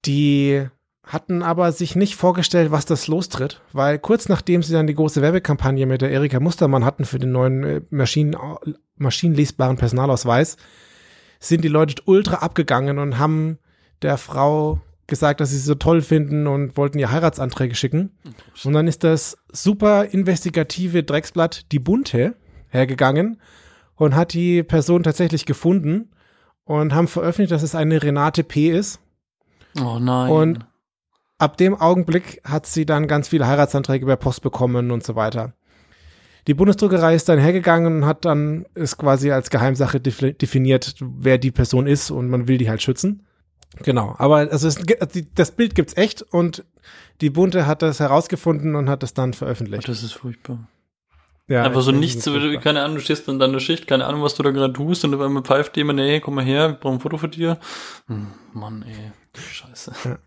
die 0.05 0.67
hatten 1.05 1.43
aber 1.43 1.73
sich 1.73 1.97
nicht 1.97 2.15
vorgestellt, 2.15 2.71
was 2.71 2.87
das 2.87 3.09
lostritt, 3.09 3.61
weil 3.73 3.99
kurz 3.99 4.29
nachdem 4.29 4.63
sie 4.63 4.73
dann 4.73 4.87
die 4.87 4.95
große 4.95 5.23
Werbekampagne 5.23 5.87
mit 5.87 6.03
der 6.03 6.11
Erika 6.11 6.41
Mustermann 6.41 6.85
hatten 6.85 7.05
für 7.05 7.19
den 7.19 7.33
neuen 7.33 7.65
äh, 7.65 7.81
Maschinen, 7.91 8.37
maschinenlesbaren 8.97 9.77
Personalausweis, 9.77 10.57
sind 11.41 11.65
die 11.65 11.69
Leute 11.69 12.03
ultra 12.05 12.37
abgegangen 12.37 12.99
und 12.99 13.19
haben 13.19 13.59
der 14.03 14.19
Frau 14.19 14.81
gesagt, 15.11 15.41
dass 15.41 15.51
sie 15.51 15.57
sie 15.59 15.67
so 15.67 15.75
toll 15.75 16.01
finden 16.01 16.47
und 16.47 16.77
wollten 16.79 16.99
ihr 16.99 17.11
Heiratsanträge 17.11 17.75
schicken. 17.75 18.13
Und 18.65 18.73
dann 18.73 18.87
ist 18.87 19.05
das 19.05 19.37
super 19.53 20.07
investigative 20.07 21.03
Drecksblatt 21.03 21.71
Die 21.73 21.79
Bunte 21.79 22.37
hergegangen 22.69 23.39
und 23.97 24.15
hat 24.15 24.33
die 24.33 24.63
Person 24.63 25.03
tatsächlich 25.03 25.45
gefunden 25.45 26.11
und 26.65 26.95
haben 26.95 27.09
veröffentlicht, 27.09 27.53
dass 27.53 27.63
es 27.63 27.75
eine 27.75 28.03
Renate 28.03 28.45
P. 28.45 28.71
ist. 28.71 29.01
Oh 29.79 29.99
nein. 29.99 30.31
Und 30.31 30.59
ab 31.39 31.57
dem 31.59 31.75
Augenblick 31.75 32.41
hat 32.45 32.65
sie 32.67 32.87
dann 32.87 33.07
ganz 33.09 33.29
viele 33.29 33.47
Heiratsanträge 33.47 34.07
per 34.07 34.17
Post 34.17 34.43
bekommen 34.43 34.91
und 34.91 35.05
so 35.05 35.17
weiter. 35.17 35.53
Die 36.47 36.55
Bundesdruckerei 36.55 37.15
ist 37.15 37.29
dann 37.29 37.39
hergegangen 37.39 37.97
und 37.99 38.07
hat 38.07 38.25
dann 38.25 38.65
es 38.75 38.97
quasi 38.97 39.31
als 39.31 39.51
Geheimsache 39.51 39.99
defi- 39.99 40.33
definiert, 40.33 40.95
wer 41.01 41.37
die 41.37 41.51
Person 41.51 41.87
ist 41.87 42.11
und 42.11 42.31
man 42.31 42.49
will 42.49 42.57
die 42.57 42.71
halt 42.71 42.81
schützen. 42.83 43.27
Genau, 43.79 44.15
aber 44.19 44.37
also 44.51 44.67
es, 44.69 44.79
das 45.35 45.53
Bild 45.53 45.75
gibt's 45.75 45.97
echt 45.97 46.23
und 46.23 46.65
die 47.21 47.31
Bunte 47.31 47.67
hat 47.67 47.83
das 47.83 48.01
herausgefunden 48.01 48.75
und 48.75 48.89
hat 48.91 49.03
das 49.03 49.15
dann 49.15 49.31
Oh, 49.31 49.35
veröffentlicht. 49.37 49.87
das 49.89 50.03
ist 50.03 50.13
furchtbar. 50.13 50.69
Ja, 51.47 51.65
Einfach 51.65 51.83
so 51.83 51.93
ich- 51.93 51.99
nichts, 51.99 52.25
keine 52.63 52.83
Ahnung, 52.83 52.97
du 52.97 53.03
stehst 53.03 53.27
in 53.29 53.39
deiner 53.39 53.59
Schicht, 53.61 53.87
keine 53.87 54.07
Ahnung, 54.07 54.23
was 54.23 54.35
du 54.35 54.43
da 54.43 54.51
gerade 54.51 54.73
tust 54.73 55.05
und 55.05 55.15
auf 55.15 55.21
einmal 55.21 55.43
pfeift 55.43 55.77
jemand, 55.77 55.99
ey, 56.01 56.21
komm 56.21 56.35
mal 56.37 56.45
her, 56.45 56.69
wir 56.69 56.75
brauchen 56.75 56.97
ein 56.97 57.01
Foto 57.01 57.17
von 57.17 57.31
dir. 57.31 57.59
Hm, 58.07 58.29
Mann, 58.53 58.83
ey, 58.83 59.13
scheiße. 59.41 60.19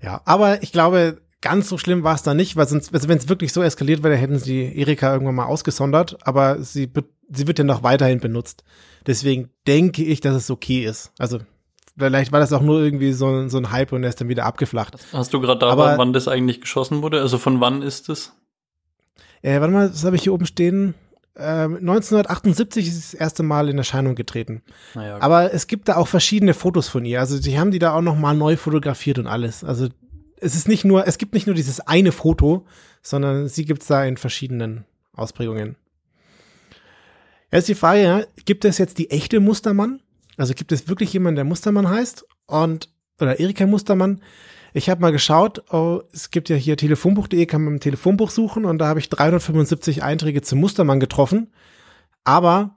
Ja, 0.00 0.20
aber 0.24 0.62
ich 0.62 0.72
glaube, 0.72 1.20
ganz 1.40 1.68
so 1.68 1.78
schlimm 1.78 2.02
war 2.04 2.14
es 2.14 2.22
da 2.22 2.34
nicht, 2.34 2.56
weil 2.56 2.68
sonst, 2.68 2.92
also 2.94 3.08
wenn 3.08 3.18
es 3.18 3.28
wirklich 3.28 3.52
so 3.52 3.62
eskaliert 3.62 4.02
wäre, 4.02 4.16
hätten 4.16 4.38
sie 4.38 4.62
Erika 4.76 5.12
irgendwann 5.12 5.34
mal 5.36 5.46
ausgesondert, 5.46 6.16
aber 6.26 6.62
sie, 6.62 6.90
sie 7.30 7.46
wird 7.46 7.58
ja 7.58 7.64
noch 7.64 7.82
weiterhin 7.82 8.20
benutzt. 8.20 8.64
Deswegen 9.06 9.50
denke 9.66 10.04
ich, 10.04 10.20
dass 10.20 10.36
es 10.36 10.50
okay 10.50 10.84
ist. 10.84 11.12
Also, 11.18 11.40
vielleicht 11.96 12.32
war 12.32 12.40
das 12.40 12.52
auch 12.52 12.62
nur 12.62 12.80
irgendwie 12.82 13.12
so, 13.12 13.26
ein- 13.28 13.50
so 13.50 13.58
ein 13.58 13.70
Hype 13.70 13.92
und 13.92 14.02
er 14.02 14.08
ist 14.08 14.20
dann 14.20 14.28
wieder 14.28 14.44
abgeflacht. 14.46 14.96
Hast 15.12 15.32
du 15.34 15.40
gerade 15.40 15.58
da, 15.60 15.72
wann 15.98 16.12
das 16.12 16.28
eigentlich 16.28 16.60
geschossen 16.60 17.02
wurde? 17.02 17.20
Also 17.20 17.38
von 17.38 17.60
wann 17.60 17.82
ist 17.82 18.08
es? 18.08 18.32
Äh, 19.42 19.60
warte 19.60 19.72
mal, 19.72 19.90
was 19.90 20.04
habe 20.04 20.16
ich 20.16 20.22
hier 20.22 20.32
oben 20.32 20.46
stehen? 20.46 20.94
Ähm, 21.36 21.76
1978 21.76 22.86
ist 22.86 22.96
es 22.96 23.10
das 23.12 23.14
erste 23.20 23.42
Mal 23.42 23.68
in 23.70 23.78
Erscheinung 23.78 24.14
getreten. 24.14 24.62
Naja, 24.94 25.16
Aber 25.20 25.52
es 25.54 25.66
gibt 25.66 25.88
da 25.88 25.96
auch 25.96 26.06
verschiedene 26.08 26.52
Fotos 26.54 26.88
von 26.88 27.04
ihr. 27.04 27.20
Also 27.20 27.40
die 27.40 27.58
haben 27.58 27.70
die 27.70 27.78
da 27.78 27.94
auch 27.94 28.02
noch 28.02 28.16
mal 28.16 28.34
neu 28.36 28.56
fotografiert 28.56 29.18
und 29.18 29.26
alles. 29.26 29.64
Also 29.64 29.88
es 30.36 30.54
ist 30.54 30.68
nicht 30.68 30.84
nur, 30.84 31.06
es 31.06 31.16
gibt 31.18 31.32
nicht 31.34 31.46
nur 31.46 31.56
dieses 31.56 31.80
eine 31.80 32.12
Foto, 32.12 32.66
sondern 33.00 33.48
sie 33.48 33.64
gibt's 33.64 33.86
da 33.86 34.04
in 34.04 34.16
verschiedenen 34.18 34.84
Ausprägungen. 35.14 35.76
Jetzt 37.50 37.68
die 37.68 37.74
Frage, 37.74 38.02
ja, 38.02 38.22
gibt 38.44 38.64
es 38.64 38.78
jetzt 38.78 38.98
die 38.98 39.10
echte 39.10 39.40
Mustermann? 39.40 40.00
Also 40.42 40.54
gibt 40.54 40.72
es 40.72 40.88
wirklich 40.88 41.12
jemanden, 41.12 41.36
der 41.36 41.44
Mustermann 41.44 41.88
heißt? 41.88 42.26
Und, 42.46 42.88
oder 43.20 43.38
Erika 43.38 43.64
Mustermann? 43.64 44.20
Ich 44.72 44.90
habe 44.90 45.00
mal 45.00 45.12
geschaut, 45.12 45.62
oh, 45.72 46.00
es 46.12 46.32
gibt 46.32 46.48
ja 46.48 46.56
hier 46.56 46.76
telefonbuch.de, 46.76 47.46
kann 47.46 47.62
man 47.62 47.74
im 47.74 47.78
Telefonbuch 47.80 48.28
suchen 48.28 48.64
und 48.64 48.78
da 48.78 48.88
habe 48.88 48.98
ich 48.98 49.08
375 49.08 50.02
Einträge 50.02 50.42
zum 50.42 50.58
Mustermann 50.58 50.98
getroffen. 50.98 51.52
Aber 52.24 52.74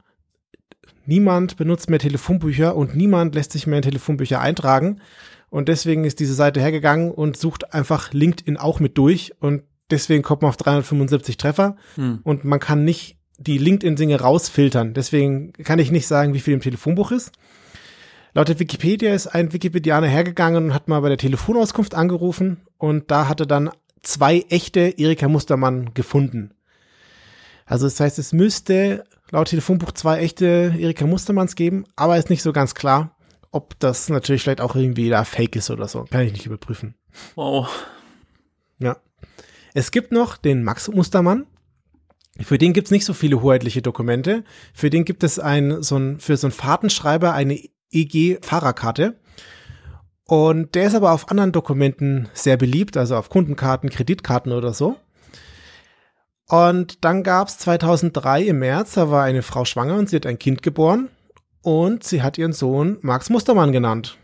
niemand 1.07 1.57
benutzt 1.57 1.89
mehr 1.89 1.97
Telefonbücher 1.97 2.75
und 2.75 2.95
niemand 2.95 3.33
lässt 3.33 3.53
sich 3.53 3.65
mehr 3.65 3.77
in 3.77 3.81
Telefonbücher 3.81 4.39
eintragen. 4.39 5.01
Und 5.49 5.67
deswegen 5.67 6.05
ist 6.05 6.19
diese 6.19 6.35
Seite 6.35 6.59
hergegangen 6.59 7.09
und 7.09 7.35
sucht 7.35 7.73
einfach 7.73 8.13
LinkedIn 8.13 8.57
auch 8.57 8.79
mit 8.79 8.95
durch. 8.95 9.33
Und 9.39 9.63
deswegen 9.89 10.21
kommt 10.21 10.43
man 10.43 10.49
auf 10.49 10.57
375 10.57 11.37
Treffer. 11.37 11.77
Hm. 11.95 12.19
Und 12.21 12.45
man 12.45 12.59
kann 12.59 12.83
nicht 12.83 13.17
die 13.39 13.57
LinkedIn-Dinge 13.57 14.19
rausfiltern. 14.19 14.93
Deswegen 14.93 15.51
kann 15.53 15.79
ich 15.79 15.91
nicht 15.91 16.05
sagen, 16.05 16.35
wie 16.35 16.39
viel 16.39 16.53
im 16.53 16.61
Telefonbuch 16.61 17.11
ist. 17.11 17.31
Laut 18.35 18.49
der 18.49 18.59
Wikipedia 18.59 19.13
ist 19.13 19.27
ein 19.27 19.53
Wikipedianer 19.53 20.07
hergegangen 20.07 20.65
und 20.65 20.73
hat 20.73 20.89
mal 20.89 20.99
bei 20.99 21.07
der 21.07 21.17
Telefonauskunft 21.17 21.95
angerufen 21.95 22.57
und 22.77 23.09
da 23.09 23.29
hatte 23.29 23.47
dann 23.47 23.69
zwei 24.01 24.43
echte 24.49 24.81
Erika 24.81 25.29
Mustermann 25.29 25.93
gefunden. 25.93 26.51
Also 27.65 27.85
das 27.85 27.97
heißt, 27.97 28.19
es 28.19 28.33
müsste 28.33 29.05
laut 29.31 29.47
Telefonbuch 29.47 29.93
zwei 29.93 30.19
echte 30.19 30.75
Erika 30.77 31.07
Mustermanns 31.07 31.55
geben, 31.55 31.85
aber 31.95 32.17
ist 32.17 32.29
nicht 32.29 32.41
so 32.41 32.51
ganz 32.51 32.75
klar, 32.75 33.15
ob 33.51 33.79
das 33.79 34.09
natürlich 34.09 34.43
vielleicht 34.43 34.59
auch 34.59 34.75
irgendwie 34.75 35.07
da 35.07 35.23
fake 35.23 35.55
ist 35.55 35.71
oder 35.71 35.87
so. 35.87 36.03
Kann 36.11 36.25
ich 36.25 36.33
nicht 36.33 36.45
überprüfen. 36.45 36.95
Wow. 37.35 37.69
Ja. 38.79 38.97
Es 39.73 39.91
gibt 39.91 40.11
noch 40.11 40.35
den 40.35 40.61
Max 40.61 40.89
Mustermann. 40.89 41.45
Für 42.41 42.57
den 42.57 42.73
gibt's 42.73 42.91
nicht 42.91 43.05
so 43.05 43.13
viele 43.13 43.41
hoheitliche 43.41 43.81
Dokumente. 43.81 44.43
Für 44.73 44.89
den 44.89 45.05
gibt 45.05 45.23
es 45.23 45.39
ein, 45.39 45.81
so 45.81 45.95
ein, 45.95 46.19
für 46.19 46.35
so 46.35 46.47
einen 46.47 46.51
Fahrtenschreiber 46.51 47.33
eine 47.33 47.57
EG-Fahrerkarte. 47.91 49.15
Und 50.27 50.73
der 50.73 50.87
ist 50.87 50.95
aber 50.95 51.11
auf 51.11 51.29
anderen 51.29 51.51
Dokumenten 51.51 52.29
sehr 52.33 52.57
beliebt, 52.57 52.97
also 52.97 53.15
auf 53.15 53.29
Kundenkarten, 53.29 53.89
Kreditkarten 53.89 54.51
oder 54.51 54.73
so. 54.73 54.97
Und 56.47 57.03
dann 57.03 57.23
gab's 57.23 57.57
2003 57.59 58.43
im 58.43 58.59
März, 58.59 58.93
da 58.93 59.09
war 59.09 59.23
eine 59.23 59.41
Frau 59.41 59.65
schwanger 59.65 59.95
und 59.97 60.09
sie 60.09 60.15
hat 60.15 60.25
ein 60.25 60.39
Kind 60.39 60.61
geboren 60.61 61.09
und 61.61 62.03
sie 62.03 62.21
hat 62.21 62.37
ihren 62.37 62.53
Sohn 62.53 62.97
Max 63.01 63.29
Mustermann 63.29 63.71
genannt. 63.71 64.17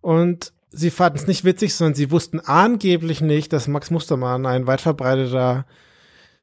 Und 0.00 0.52
sie 0.70 0.90
fanden 0.90 1.18
es 1.18 1.26
nicht 1.26 1.44
witzig, 1.44 1.74
sondern 1.74 1.94
sie 1.94 2.10
wussten 2.10 2.40
angeblich 2.40 3.20
nicht, 3.20 3.52
dass 3.52 3.68
Max 3.68 3.90
Mustermann 3.90 4.46
ein 4.46 4.66
weit 4.66 4.80
verbreiteter 4.80 5.66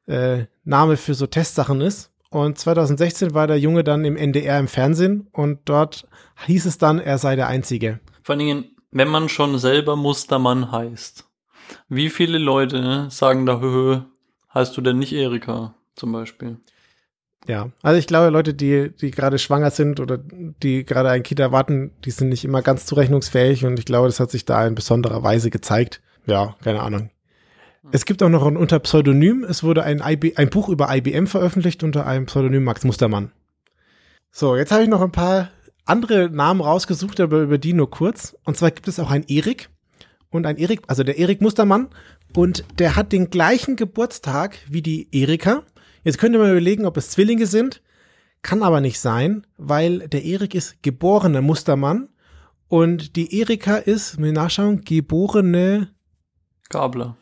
äh, 0.06 0.44
Name 0.64 0.96
für 0.96 1.14
so 1.14 1.26
Testsachen 1.26 1.80
ist. 1.80 2.10
Und 2.30 2.58
2016 2.58 3.34
war 3.34 3.46
der 3.46 3.58
Junge 3.58 3.84
dann 3.84 4.04
im 4.04 4.16
NDR 4.16 4.58
im 4.58 4.68
Fernsehen 4.68 5.28
und 5.32 5.60
dort 5.64 6.06
hieß 6.46 6.66
es 6.66 6.78
dann, 6.78 6.98
er 6.98 7.18
sei 7.18 7.36
der 7.36 7.48
Einzige. 7.48 8.00
Vor 8.22 8.34
allen 8.34 8.40
Dingen, 8.40 8.64
wenn 8.90 9.08
man 9.08 9.28
schon 9.28 9.58
selber 9.58 9.96
Mustermann 9.96 10.72
heißt. 10.72 11.24
Wie 11.88 12.10
viele 12.10 12.38
Leute 12.38 13.08
sagen 13.10 13.46
da, 13.46 13.60
höhö, 13.60 14.00
heißt 14.54 14.76
du 14.76 14.80
denn 14.80 14.98
nicht 14.98 15.12
Erika 15.12 15.74
zum 15.94 16.12
Beispiel? 16.12 16.58
Ja, 17.48 17.70
also 17.82 17.98
ich 17.98 18.06
glaube, 18.06 18.30
Leute, 18.30 18.54
die, 18.54 18.90
die 18.90 19.10
gerade 19.12 19.38
schwanger 19.38 19.70
sind 19.70 20.00
oder 20.00 20.18
die 20.18 20.84
gerade 20.84 21.10
ein 21.10 21.22
Kind 21.22 21.38
erwarten, 21.38 21.92
die 22.04 22.10
sind 22.10 22.28
nicht 22.28 22.44
immer 22.44 22.62
ganz 22.62 22.86
zurechnungsfähig 22.86 23.64
und 23.64 23.78
ich 23.78 23.84
glaube, 23.84 24.08
das 24.08 24.18
hat 24.18 24.30
sich 24.30 24.44
da 24.44 24.66
in 24.66 24.74
besonderer 24.74 25.22
Weise 25.22 25.50
gezeigt. 25.50 26.00
Ja, 26.26 26.56
keine 26.62 26.82
Ahnung. 26.82 27.10
Es 27.92 28.04
gibt 28.04 28.22
auch 28.22 28.28
noch 28.28 28.44
ein 28.44 28.56
unter 28.56 28.80
Pseudonym. 28.80 29.44
Es 29.44 29.62
wurde 29.62 29.84
ein, 29.84 30.02
IB, 30.04 30.36
ein 30.36 30.50
Buch 30.50 30.68
über 30.68 30.94
IBM 30.94 31.26
veröffentlicht 31.26 31.84
unter 31.84 32.06
einem 32.06 32.26
Pseudonym 32.26 32.64
Max 32.64 32.84
Mustermann. 32.84 33.32
So, 34.32 34.56
jetzt 34.56 34.72
habe 34.72 34.82
ich 34.82 34.88
noch 34.88 35.02
ein 35.02 35.12
paar 35.12 35.50
andere 35.84 36.28
Namen 36.28 36.60
rausgesucht, 36.60 37.20
aber 37.20 37.40
über 37.40 37.58
die 37.58 37.72
nur 37.72 37.90
kurz. 37.90 38.36
Und 38.44 38.56
zwar 38.56 38.72
gibt 38.72 38.88
es 38.88 38.98
auch 38.98 39.10
ein 39.10 39.22
Erik 39.28 39.70
und 40.30 40.46
ein 40.46 40.56
Erik, 40.56 40.82
also 40.88 41.04
der 41.04 41.18
Erik 41.18 41.40
Mustermann 41.40 41.88
und 42.34 42.64
der 42.78 42.96
hat 42.96 43.12
den 43.12 43.30
gleichen 43.30 43.76
Geburtstag 43.76 44.58
wie 44.68 44.82
die 44.82 45.08
Erika. 45.12 45.62
Jetzt 46.02 46.18
könnte 46.18 46.38
man 46.38 46.50
überlegen, 46.50 46.86
ob 46.86 46.96
es 46.96 47.10
Zwillinge 47.10 47.46
sind. 47.46 47.82
Kann 48.42 48.62
aber 48.62 48.80
nicht 48.80 49.00
sein, 49.00 49.46
weil 49.56 50.08
der 50.08 50.24
Erik 50.24 50.54
ist 50.54 50.82
geborener 50.82 51.40
Mustermann 51.40 52.08
und 52.68 53.16
die 53.16 53.40
Erika 53.40 53.76
ist, 53.76 54.18
mir 54.18 54.32
nachschauen, 54.32 54.82
geborene 54.82 55.88
Gabler. 56.68 57.16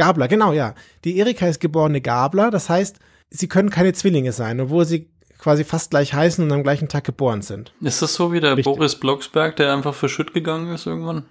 Gabler, 0.00 0.28
genau, 0.28 0.54
ja. 0.54 0.74
Die 1.04 1.18
Erika 1.18 1.46
ist 1.46 1.60
geborene 1.60 2.00
Gabler, 2.00 2.50
das 2.50 2.70
heißt, 2.70 2.98
sie 3.28 3.48
können 3.48 3.68
keine 3.68 3.92
Zwillinge 3.92 4.32
sein, 4.32 4.58
obwohl 4.58 4.86
sie 4.86 5.10
quasi 5.36 5.62
fast 5.62 5.90
gleich 5.90 6.14
heißen 6.14 6.42
und 6.42 6.50
am 6.52 6.62
gleichen 6.62 6.88
Tag 6.88 7.04
geboren 7.04 7.42
sind. 7.42 7.74
Ist 7.82 8.00
das 8.00 8.14
so 8.14 8.32
wie 8.32 8.40
der 8.40 8.56
Richtig. 8.56 8.64
Boris 8.64 8.96
Blocksberg, 8.96 9.56
der 9.56 9.74
einfach 9.74 9.94
für 9.94 10.08
Schütt 10.08 10.32
gegangen 10.32 10.72
ist 10.74 10.86
irgendwann? 10.86 11.24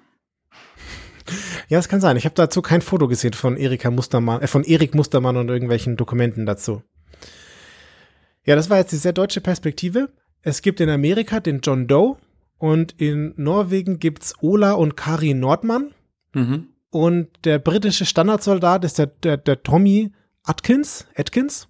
Ja, 1.68 1.80
das 1.80 1.90
kann 1.90 2.00
sein. 2.00 2.16
Ich 2.16 2.26
habe 2.26 2.36
dazu 2.36 2.62
kein 2.62 2.82
Foto 2.82 3.08
gesehen 3.08 3.34
von 3.34 3.58
Erika 3.58 3.90
Mustermann, 3.90 4.42
äh, 4.44 4.48
von 4.48 4.64
Erik 4.64 4.94
Mustermann 4.94 5.38
und 5.38 5.50
irgendwelchen 5.50 5.98
Dokumenten 5.98 6.46
dazu. 6.46 6.84
Ja, 8.46 8.56
das 8.56 8.70
war 8.70 8.78
jetzt 8.78 8.92
die 8.92 8.98
sehr 8.98 9.14
deutsche 9.14 9.42
Perspektive. 9.42 10.10
Es 10.44 10.62
gibt 10.62 10.80
in 10.80 10.90
Amerika 10.92 11.40
den 11.40 11.62
John 11.62 11.88
Doe 11.88 12.18
und 12.60 12.94
in 13.02 13.34
Norwegen 13.36 13.98
gibt's 13.98 14.36
Ola 14.42 14.74
und 14.74 14.96
Kari 14.96 15.34
Nordmann 15.34 15.92
Mhm. 16.34 16.68
Und 16.92 17.30
der 17.44 17.60
britische 17.60 18.06
Standardsoldat 18.06 18.84
ist 18.84 18.98
der, 18.98 19.08
der, 19.08 19.38
der 19.38 19.64
Tommy 19.64 20.12
Atkins, 20.44 21.06
Atkins. 21.16 21.68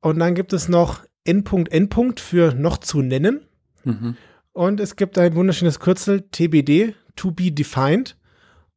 Und 0.00 0.18
dann 0.20 0.34
gibt 0.34 0.52
es 0.52 0.68
noch 0.68 1.00
N.N. 1.24 1.88
für 2.16 2.54
noch 2.54 2.78
zu 2.78 3.02
nennen. 3.02 3.46
Mhm. 3.84 4.16
Und 4.52 4.80
es 4.80 4.96
gibt 4.96 5.18
ein 5.18 5.34
wunderschönes 5.34 5.80
Kürzel, 5.80 6.22
TBD, 6.30 6.94
to 7.16 7.32
be 7.32 7.50
defined. 7.50 8.16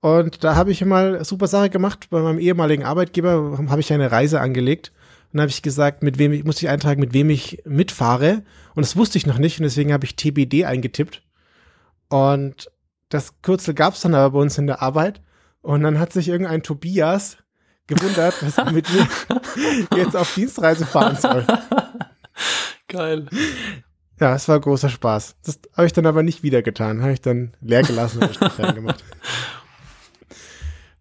Und 0.02 0.44
da 0.44 0.56
habe 0.56 0.72
ich 0.72 0.84
mal 0.84 1.24
super 1.24 1.48
Sache 1.48 1.70
gemacht. 1.70 2.10
Bei 2.10 2.22
meinem 2.22 2.40
ehemaligen 2.40 2.84
Arbeitgeber 2.84 3.60
habe 3.70 3.82
ich 3.82 3.94
eine 3.94 4.12
Reise 4.12 4.42
angelegt. 4.42 4.92
Und 5.26 5.38
dann 5.38 5.42
habe 5.42 5.52
ich 5.52 5.62
gesagt, 5.62 6.02
mit 6.02 6.18
wem 6.18 6.32
ich, 6.32 6.44
musste 6.44 6.66
ich 6.66 6.70
eintragen, 6.70 7.00
mit 7.00 7.14
wem 7.14 7.30
ich 7.30 7.62
mitfahre. 7.66 8.44
Und 8.74 8.84
das 8.84 8.96
wusste 8.96 9.18
ich 9.18 9.28
noch 9.28 9.38
nicht. 9.38 9.60
Und 9.60 9.64
deswegen 9.64 9.94
habe 9.94 10.06
ich 10.06 10.16
TBD 10.16 10.66
eingetippt. 10.66 11.22
Und 12.08 12.72
das 13.10 13.42
Kürzel 13.42 13.74
gab 13.74 13.96
es 13.96 14.02
dann 14.02 14.14
aber 14.14 14.32
bei 14.32 14.40
uns 14.40 14.58
in 14.58 14.68
der 14.68 14.82
Arbeit. 14.82 15.22
Und 15.62 15.84
dann 15.84 16.00
hat 16.00 16.14
sich 16.14 16.30
irgendein 16.30 16.64
Tobias 16.64 17.38
gewundert, 17.88 18.42
dass 18.42 18.58
er 18.58 18.72
mit 18.72 18.88
mir 18.94 19.08
jetzt 19.98 20.16
auf 20.16 20.34
Dienstreise 20.36 20.86
fahren 20.86 21.18
soll. 21.18 21.46
Geil. 22.88 23.28
Ja, 24.20 24.36
es 24.36 24.48
war 24.48 24.60
großer 24.60 24.90
Spaß. 24.90 25.36
Das 25.44 25.60
habe 25.76 25.88
ich 25.88 25.94
dann 25.94 26.06
aber 26.06 26.24
nicht 26.24 26.44
wieder 26.44 26.62
getan. 26.62 27.02
Habe 27.02 27.14
ich 27.14 27.22
dann 27.22 27.56
leer 27.62 27.84
gelassen 27.84 28.22
und 28.22 28.40
nicht 28.42 28.60
reingemacht. 28.60 29.04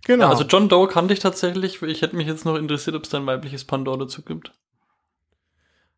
Genau. 0.04 0.24
Ja, 0.24 0.30
also 0.30 0.44
John 0.44 0.70
Doe 0.70 0.88
kannte 0.88 1.12
ich 1.12 1.20
tatsächlich. 1.20 1.82
Ich 1.82 2.00
hätte 2.00 2.16
mich 2.16 2.26
jetzt 2.26 2.46
noch 2.46 2.56
interessiert, 2.56 2.96
ob 2.96 3.04
es 3.04 3.10
da 3.10 3.18
ein 3.18 3.26
weibliches 3.26 3.66
Pandor 3.66 3.98
dazu 3.98 4.22
gibt. 4.22 4.52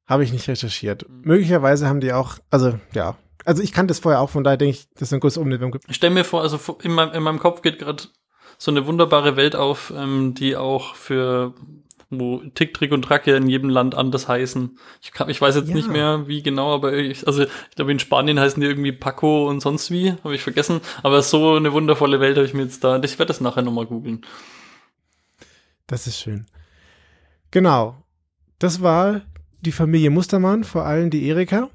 habe 0.04 0.24
ich 0.24 0.32
nicht 0.32 0.48
recherchiert. 0.48 1.06
Möglicherweise 1.08 1.86
haben 1.86 2.00
die 2.00 2.12
auch, 2.12 2.38
also 2.50 2.76
ja, 2.92 3.16
also 3.50 3.64
ich 3.64 3.72
kannte 3.72 3.90
es 3.90 3.98
vorher 3.98 4.20
auch, 4.20 4.30
von 4.30 4.44
daher 4.44 4.56
denke 4.56 4.76
ich, 4.76 4.88
das 4.94 5.08
ist 5.08 5.12
ein 5.12 5.18
großes 5.18 5.38
Umwelt. 5.38 5.60
Ich 5.88 5.96
stelle 5.96 6.14
mir 6.14 6.22
vor, 6.24 6.40
also 6.42 6.78
in 6.84 6.92
meinem, 6.92 7.12
in 7.12 7.22
meinem 7.24 7.40
Kopf 7.40 7.62
geht 7.62 7.80
gerade 7.80 8.04
so 8.58 8.70
eine 8.70 8.86
wunderbare 8.86 9.34
Welt 9.34 9.56
auf, 9.56 9.92
ähm, 9.96 10.34
die 10.34 10.56
auch 10.56 10.94
für 10.94 11.52
wo 12.12 12.38
Tick, 12.54 12.74
Trick 12.74 12.92
und 12.92 13.02
Track 13.02 13.26
ja 13.26 13.36
in 13.36 13.48
jedem 13.48 13.70
Land 13.70 13.96
anders 13.96 14.28
heißen. 14.28 14.78
Ich, 15.02 15.10
kann, 15.12 15.28
ich 15.28 15.40
weiß 15.40 15.56
jetzt 15.56 15.68
Ja. 15.68 15.74
nicht 15.74 15.88
mehr, 15.90 16.28
wie 16.28 16.42
genau, 16.42 16.72
aber 16.74 16.92
ich, 16.92 17.26
also 17.26 17.42
ich 17.42 17.76
glaube 17.76 17.90
in 17.90 17.98
Spanien 17.98 18.38
heißen 18.38 18.60
die 18.60 18.68
irgendwie 18.68 18.92
Paco 18.92 19.48
und 19.48 19.60
sonst 19.60 19.90
wie, 19.90 20.12
habe 20.24 20.34
ich 20.36 20.42
vergessen. 20.42 20.80
Aber 21.02 21.22
so 21.22 21.54
eine 21.54 21.72
wundervolle 21.72 22.20
Welt 22.20 22.36
habe 22.36 22.46
ich 22.46 22.54
mir 22.54 22.62
jetzt 22.62 22.84
da. 22.84 23.00
Ich 23.02 23.18
werde 23.18 23.28
das 23.28 23.40
nachher 23.40 23.62
nochmal 23.62 23.86
googeln. 23.86 24.22
Das 25.86 26.06
ist 26.06 26.18
schön. 26.18 26.46
Genau. 27.50 27.96
Das 28.58 28.82
war 28.82 29.22
die 29.60 29.72
Familie 29.72 30.10
Mustermann, 30.10 30.64
vor 30.64 30.84
allem 30.86 31.10
die 31.10 31.26
Erika. 31.28 31.70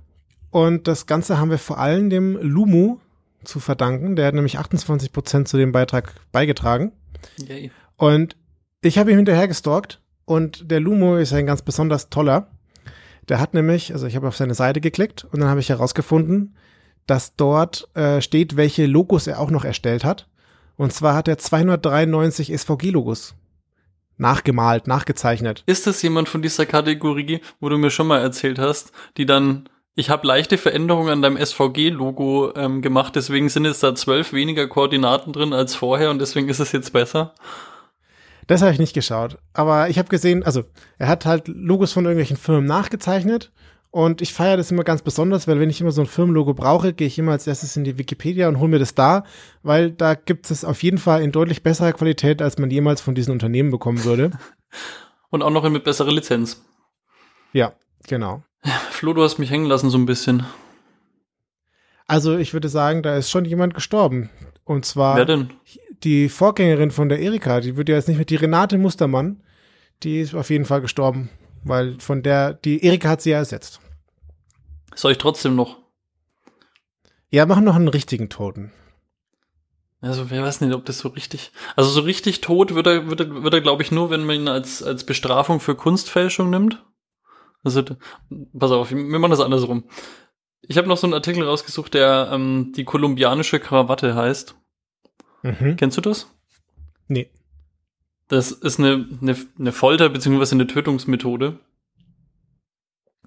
Und 0.51 0.87
das 0.87 1.05
Ganze 1.05 1.37
haben 1.37 1.49
wir 1.49 1.57
vor 1.57 1.79
allem 1.79 2.09
dem 2.09 2.37
Lumu 2.37 2.97
zu 3.43 3.59
verdanken. 3.59 4.15
Der 4.15 4.27
hat 4.27 4.33
nämlich 4.33 4.57
28 4.57 5.11
Prozent 5.11 5.47
zu 5.47 5.57
dem 5.57 5.71
Beitrag 5.71 6.13
beigetragen. 6.31 6.91
Yay. 7.37 7.71
Und 7.97 8.35
ich 8.81 8.97
habe 8.97 9.11
ihm 9.11 9.17
hinterher 9.17 9.47
gestalkt 9.47 10.01
und 10.25 10.69
der 10.69 10.79
Lumo 10.79 11.17
ist 11.17 11.33
ein 11.33 11.45
ganz 11.45 11.61
besonders 11.61 12.09
toller. 12.09 12.47
Der 13.29 13.39
hat 13.39 13.53
nämlich, 13.53 13.93
also 13.93 14.05
ich 14.05 14.15
habe 14.15 14.27
auf 14.27 14.37
seine 14.37 14.53
Seite 14.53 14.81
geklickt 14.81 15.25
und 15.31 15.39
dann 15.39 15.49
habe 15.49 15.59
ich 15.59 15.69
herausgefunden, 15.69 16.55
dass 17.07 17.35
dort 17.35 17.87
äh, 17.95 18.21
steht, 18.21 18.57
welche 18.57 18.85
Logos 18.85 19.27
er 19.27 19.39
auch 19.39 19.51
noch 19.51 19.65
erstellt 19.65 20.03
hat. 20.03 20.27
Und 20.75 20.93
zwar 20.93 21.15
hat 21.15 21.27
er 21.27 21.37
293 21.37 22.51
SVG-Logos 22.55 23.35
nachgemalt, 24.17 24.87
nachgezeichnet. 24.87 25.63
Ist 25.65 25.87
das 25.87 26.01
jemand 26.01 26.29
von 26.29 26.41
dieser 26.41 26.65
Kategorie, 26.65 27.41
wo 27.59 27.69
du 27.69 27.77
mir 27.77 27.91
schon 27.91 28.07
mal 28.07 28.21
erzählt 28.21 28.59
hast, 28.59 28.91
die 29.17 29.25
dann, 29.25 29.69
ich 29.95 30.09
habe 30.09 30.27
leichte 30.27 30.57
Veränderungen 30.57 31.09
an 31.09 31.21
deinem 31.21 31.43
SVG-Logo 31.43 32.53
ähm, 32.55 32.81
gemacht, 32.81 33.15
deswegen 33.15 33.49
sind 33.49 33.65
jetzt 33.65 33.81
da 33.81 33.95
zwölf 33.95 34.33
weniger 34.33 34.67
Koordinaten 34.67 35.31
drin 35.31 35.53
als 35.53 35.73
vorher 35.73 36.11
und 36.11 36.19
deswegen 36.19 36.49
ist 36.49 36.59
es 36.59 36.73
jetzt 36.73 36.91
besser? 36.91 37.33
Das 38.47 38.61
habe 38.61 38.73
ich 38.73 38.79
nicht 38.79 38.93
geschaut. 38.93 39.37
Aber 39.53 39.89
ich 39.89 39.97
habe 39.97 40.09
gesehen, 40.09 40.43
also 40.43 40.65
er 40.97 41.07
hat 41.07 41.25
halt 41.25 41.47
Logos 41.47 41.93
von 41.93 42.05
irgendwelchen 42.05 42.37
Firmen 42.37 42.65
nachgezeichnet. 42.65 43.51
Und 43.89 44.21
ich 44.21 44.33
feiere 44.33 44.57
das 44.57 44.71
immer 44.71 44.83
ganz 44.83 45.01
besonders, 45.01 45.47
weil 45.47 45.57
wenn 45.61 45.69
ich 45.69 45.79
immer 45.79 45.93
so 45.93 46.01
ein 46.01 46.07
Firmenlogo 46.07 46.53
brauche, 46.53 46.91
gehe 46.91 47.07
ich 47.07 47.17
immer 47.17 47.31
als 47.31 47.47
erstes 47.47 47.77
in 47.77 47.85
die 47.85 47.97
Wikipedia 47.97 48.49
und 48.49 48.59
hole 48.59 48.67
mir 48.67 48.79
das 48.79 48.93
da, 48.93 49.23
weil 49.63 49.89
da 49.89 50.15
gibt 50.15 50.51
es 50.51 50.65
auf 50.65 50.83
jeden 50.83 50.97
Fall 50.97 51.23
in 51.23 51.31
deutlich 51.31 51.63
besserer 51.63 51.93
Qualität, 51.93 52.41
als 52.41 52.57
man 52.57 52.69
jemals 52.69 52.99
von 52.99 53.15
diesen 53.15 53.31
Unternehmen 53.31 53.71
bekommen 53.71 54.03
würde. 54.03 54.31
Und 55.29 55.41
auch 55.43 55.49
noch 55.49 55.67
mit 55.69 55.85
besserer 55.85 56.11
Lizenz. 56.11 56.61
ja, 57.53 57.73
genau. 58.07 58.43
Flo, 58.91 59.13
du 59.13 59.23
hast 59.23 59.37
mich 59.37 59.51
hängen 59.51 59.65
lassen 59.65 59.89
so 59.89 59.97
ein 59.97 60.05
bisschen. 60.05 60.45
Also 62.07 62.37
ich 62.37 62.53
würde 62.53 62.69
sagen, 62.69 63.03
da 63.03 63.15
ist 63.15 63.29
schon 63.29 63.45
jemand 63.45 63.73
gestorben. 63.73 64.29
Und 64.63 64.85
zwar 64.85 65.17
Wer 65.17 65.25
denn? 65.25 65.49
die 66.03 66.29
Vorgängerin 66.29 66.91
von 66.91 67.09
der 67.09 67.19
Erika, 67.19 67.61
die 67.61 67.77
wird 67.77 67.89
ja 67.89 67.95
jetzt 67.95 68.07
nicht 68.07 68.17
mit 68.17 68.29
die 68.29 68.35
Renate 68.35 68.77
Mustermann, 68.77 69.43
die 70.03 70.19
ist 70.19 70.33
auf 70.33 70.49
jeden 70.49 70.65
Fall 70.65 70.81
gestorben, 70.81 71.29
weil 71.63 71.99
von 71.99 72.23
der, 72.23 72.53
die 72.53 72.83
Erika 72.83 73.09
hat 73.09 73.21
sie 73.21 73.31
ja 73.31 73.37
ersetzt. 73.37 73.79
Soll 74.95 75.11
ich 75.11 75.17
trotzdem 75.17 75.55
noch? 75.55 75.77
Ja, 77.29 77.45
machen 77.45 77.65
noch 77.65 77.75
einen 77.75 77.87
richtigen 77.87 78.29
Toten. 78.29 78.71
Also, 80.01 80.29
wer 80.29 80.43
weiß 80.43 80.61
nicht, 80.61 80.73
ob 80.73 80.85
das 80.85 80.99
so 80.99 81.09
richtig. 81.09 81.51
Also, 81.75 81.89
so 81.89 82.01
richtig 82.01 82.41
tot 82.41 82.75
wird 82.75 82.85
er, 82.87 83.09
wird 83.09 83.19
er, 83.19 83.43
wird 83.43 83.53
er 83.53 83.61
glaube 83.61 83.81
ich, 83.81 83.91
nur, 83.91 84.09
wenn 84.09 84.25
man 84.25 84.35
ihn 84.35 84.47
als, 84.47 84.83
als 84.83 85.03
Bestrafung 85.03 85.59
für 85.59 85.75
Kunstfälschung 85.75 86.49
nimmt. 86.49 86.83
Also, 87.65 87.83
pass 88.57 88.71
auf, 88.71 88.91
wir 88.91 88.97
machen 89.19 89.31
das 89.31 89.41
andersrum. 89.41 89.83
Ich 90.61 90.77
habe 90.77 90.87
noch 90.87 90.97
so 90.97 91.05
einen 91.07 91.13
Artikel 91.13 91.43
rausgesucht, 91.43 91.93
der 91.93 92.29
ähm, 92.31 92.71
die 92.75 92.85
kolumbianische 92.85 93.59
Krawatte 93.59 94.15
heißt. 94.15 94.55
Mhm. 95.43 95.75
Kennst 95.75 95.97
du 95.97 96.01
das? 96.01 96.31
Nee. 97.07 97.29
Das 98.27 98.51
ist 98.51 98.79
eine, 98.79 99.07
eine, 99.21 99.35
eine 99.59 99.71
Folter- 99.71 100.09
bzw. 100.09 100.55
eine 100.55 100.65
Tötungsmethode, 100.67 101.59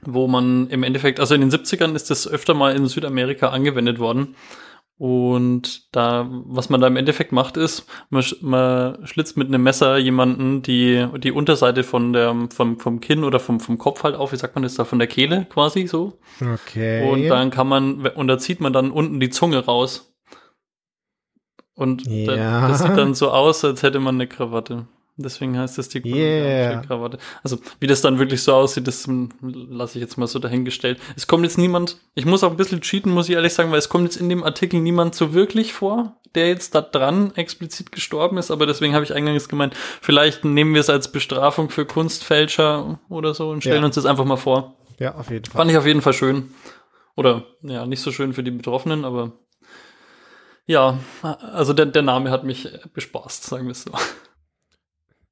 wo 0.03 0.27
man 0.27 0.69
im 0.71 0.83
Endeffekt, 0.83 1.21
also 1.21 1.35
in 1.35 1.41
den 1.41 1.51
70ern 1.51 1.95
ist 1.95 2.11
das 2.11 2.27
öfter 2.27 2.55
mal 2.55 2.75
in 2.75 2.87
Südamerika 2.87 3.51
angewendet 3.51 3.99
worden. 3.99 4.35
Und 5.01 5.95
da, 5.95 6.27
was 6.29 6.71
man 6.71 6.81
da 6.81 6.89
im 6.89 6.97
Endeffekt 6.97 7.31
macht, 7.31 7.57
ist, 7.57 7.87
man, 8.11 8.21
sch- 8.23 8.39
man 8.41 9.07
schlitzt 9.07 9.37
mit 9.37 9.47
einem 9.47 9.63
Messer 9.63 9.97
jemanden 9.97 10.61
die, 10.63 11.07
die 11.19 11.31
Unterseite 11.31 11.85
von 11.85 12.13
der, 12.13 12.35
vom, 12.53 12.81
vom 12.81 12.99
Kinn 12.99 13.23
oder 13.23 13.39
vom, 13.39 13.61
vom 13.61 13.79
Kopf 13.79 14.03
halt 14.03 14.17
auf, 14.17 14.33
wie 14.33 14.37
sagt 14.37 14.57
man 14.57 14.65
das 14.65 14.75
da, 14.75 14.85
von 14.85 14.99
der 14.99 15.07
Kehle 15.07 15.47
quasi 15.51 15.87
so. 15.87 16.19
Okay. 16.41 17.09
Und 17.09 17.29
dann 17.29 17.51
kann 17.51 17.69
man, 17.69 18.07
und 18.09 18.27
da 18.27 18.39
zieht 18.39 18.61
man 18.61 18.73
dann 18.73 18.91
unten 18.91 19.21
die 19.21 19.31
Zunge 19.31 19.65
raus. 19.65 20.13
Und 21.75 22.05
Ja. 22.09 22.67
das 22.67 22.81
sieht 22.81 22.97
dann 22.97 23.15
so 23.15 23.31
aus, 23.31 23.65
als 23.65 23.85
hätte 23.85 24.01
man 24.01 24.17
eine 24.17 24.27
Krawatte. 24.27 24.89
Deswegen 25.21 25.59
heißt 25.59 25.77
das 25.79 25.89
die 25.89 25.99
Yeah. 25.99 26.39
kolumbianische 26.39 26.87
Krawatte. 26.87 27.19
Also, 27.43 27.59
wie 27.81 27.89
das 27.89 28.01
dann 28.03 28.19
wirklich 28.21 28.43
so 28.43 28.55
aussieht, 28.55 28.87
das 28.87 29.07
hm, 29.07 29.31
lasse 29.43 29.99
ich 29.99 30.03
jetzt 30.03 30.17
mal 30.17 30.29
so 30.29 30.39
dahingestellt. 30.39 31.01
Es 31.17 31.27
kommt 31.27 31.43
jetzt 31.45 31.59
niemand, 31.59 31.99
ich 32.15 32.25
muss 32.25 32.45
auch 32.45 32.51
ein 32.53 32.57
bisschen 32.57 32.81
cheaten, 32.81 33.13
muss 33.13 33.29
ich 33.29 33.35
ehrlich 33.35 33.53
sagen, 33.53 33.73
weil 33.73 33.79
es 33.79 33.89
kommt 33.89 34.05
jetzt 34.05 34.17
in 34.17 34.29
dem 34.29 34.45
Artikel 34.45 34.81
niemand 34.81 35.17
so 35.17 35.35
wirklich 35.35 35.73
vor, 35.73 36.17
der 36.37 36.47
jetzt 36.49 36.75
da 36.77 36.83
dran 36.83 37.33
explizit 37.35 37.91
gestorben 37.91 38.39
ist, 38.39 38.51
aber 38.53 38.65
deswegen 38.67 38.95
habe 38.95 39.05
ich 39.05 39.13
eingangs 39.13 39.49
gemeint, 39.49 39.75
vielleicht 40.01 40.45
nehmen 40.45 40.73
wir 40.75 40.81
es 40.83 40.91
als 40.91 41.11
Bestrafung 41.11 41.69
für 41.71 41.85
Kunstfälscher 41.85 43.01
oder 43.09 43.35
so 43.35 43.51
und 43.51 43.63
stellen 43.63 43.81
Ja. 43.81 43.87
uns 43.87 43.97
das 43.97 44.07
einfach 44.07 44.25
mal 44.25 44.37
vor. 44.37 44.77
ja, 45.01 45.15
auf 45.17 45.31
jeden 45.31 45.47
Fall. 45.47 45.59
Fand 45.59 45.71
ich 45.73 45.77
auf 45.77 45.87
jeden 45.87 46.03
Fall 46.03 46.13
schön. 46.13 46.55
Oder, 47.17 47.43
ja, 47.63 47.87
nicht 47.87 48.01
so 48.03 48.13
schön 48.13 48.33
für 48.35 48.45
die 48.45 48.53
Betroffenen, 48.53 49.05
aber 49.05 49.33
ja, 50.67 50.99
also 51.23 51.73
der, 51.73 51.87
der 51.87 52.03
Name 52.03 52.31
hat 52.31 52.45
mich 52.45 52.69
bespaßt, 52.95 53.43
sagen 53.45 53.65
wir 53.65 53.73
es 53.73 53.83
so. 53.83 53.91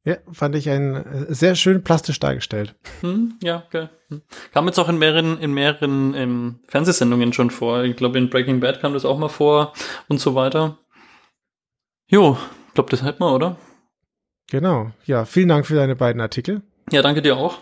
Ja, 0.07 0.17
fand 0.33 0.55
ich 0.55 0.71
ein 0.71 0.95
äh, 0.95 1.35
sehr 1.35 1.57
schön 1.57 1.83
plastisch 1.83 2.21
dargestellt. 2.21 2.77
Hm, 3.01 3.35
ja, 3.43 3.65
geil. 3.71 3.91
Hm. 4.09 4.23
Kam 4.55 4.67
jetzt 4.67 4.79
auch 4.79 4.89
in 4.89 4.99
mehreren, 4.99 5.39
in 5.41 5.53
mehreren 5.53 6.15
ähm, 6.15 6.61
Fernsehsendungen 6.69 7.33
schon 7.33 7.51
vor. 7.51 7.83
Ich 7.83 7.97
glaube, 7.97 8.17
in 8.17 8.31
Breaking 8.31 8.61
Bad 8.61 8.81
kam 8.81 8.93
das 8.93 9.05
auch 9.05 9.19
mal 9.19 9.29
vor 9.29 9.73
und 10.09 10.21
so 10.21 10.37
weiter. 10.37 10.79
Jo, 12.09 12.39
ich 12.69 12.75
glaube, 12.75 12.91
das 12.91 13.03
hätten 13.03 13.19
wir, 13.21 13.35
oder? 13.35 13.57
Genau. 14.49 14.93
Ja, 15.07 15.25
vielen 15.25 15.49
Dank 15.49 15.67
für 15.67 15.75
deine 15.75 15.97
beiden 15.97 16.21
Artikel 16.21 16.63
Ja, 16.93 17.03
danke 17.03 17.21
dir 17.21 17.37
auch. 17.37 17.59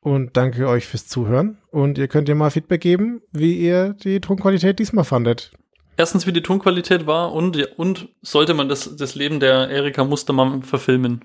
und 0.00 0.38
danke 0.38 0.66
euch 0.66 0.86
fürs 0.86 1.08
Zuhören. 1.08 1.58
Und 1.70 1.98
ihr 1.98 2.08
könnt 2.08 2.30
ja 2.30 2.34
mal 2.34 2.50
Feedback 2.50 2.80
geben, 2.80 3.20
wie 3.32 3.58
ihr 3.58 3.92
die 4.02 4.20
Tonqualität 4.22 4.78
diesmal 4.78 5.04
fandet. 5.04 5.50
Erstens, 5.98 6.26
wie 6.26 6.32
die 6.32 6.40
Tonqualität 6.40 7.06
war 7.06 7.34
und, 7.34 7.58
und 7.78 8.08
sollte 8.22 8.54
man 8.54 8.70
das, 8.70 8.96
das 8.96 9.14
Leben 9.14 9.40
der 9.40 9.68
Erika 9.68 10.04
Mustermann 10.04 10.62
verfilmen. 10.62 11.22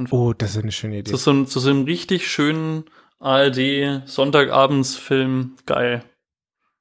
Einfach. 0.00 0.16
Oh, 0.16 0.32
das 0.32 0.50
ist 0.56 0.62
eine 0.62 0.72
schöne 0.72 0.98
Idee. 0.98 1.10
Zu 1.10 1.16
so, 1.16 1.30
einem- 1.30 1.46
zu 1.46 1.60
so 1.60 1.70
einem 1.70 1.84
richtig 1.84 2.30
schönen 2.30 2.84
ARD, 3.18 4.02
Sonntagabendsfilm, 4.06 5.56
geil. 5.66 6.04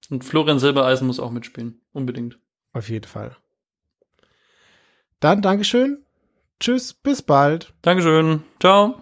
Und 0.10 0.24
Florian 0.24 0.60
Silbereisen 0.60 1.06
muss 1.08 1.20
auch 1.20 1.32
mitspielen. 1.32 1.82
Unbedingt. 1.92 2.40
Auf 2.74 2.90
jeden 2.90 3.06
Fall. 3.08 3.36
Dann 5.20 5.42
Dankeschön. 5.42 6.06
Tschüss, 6.60 6.94
bis 6.94 7.22
bald. 7.22 7.74
Dankeschön. 7.82 8.44
Ciao. 8.60 9.02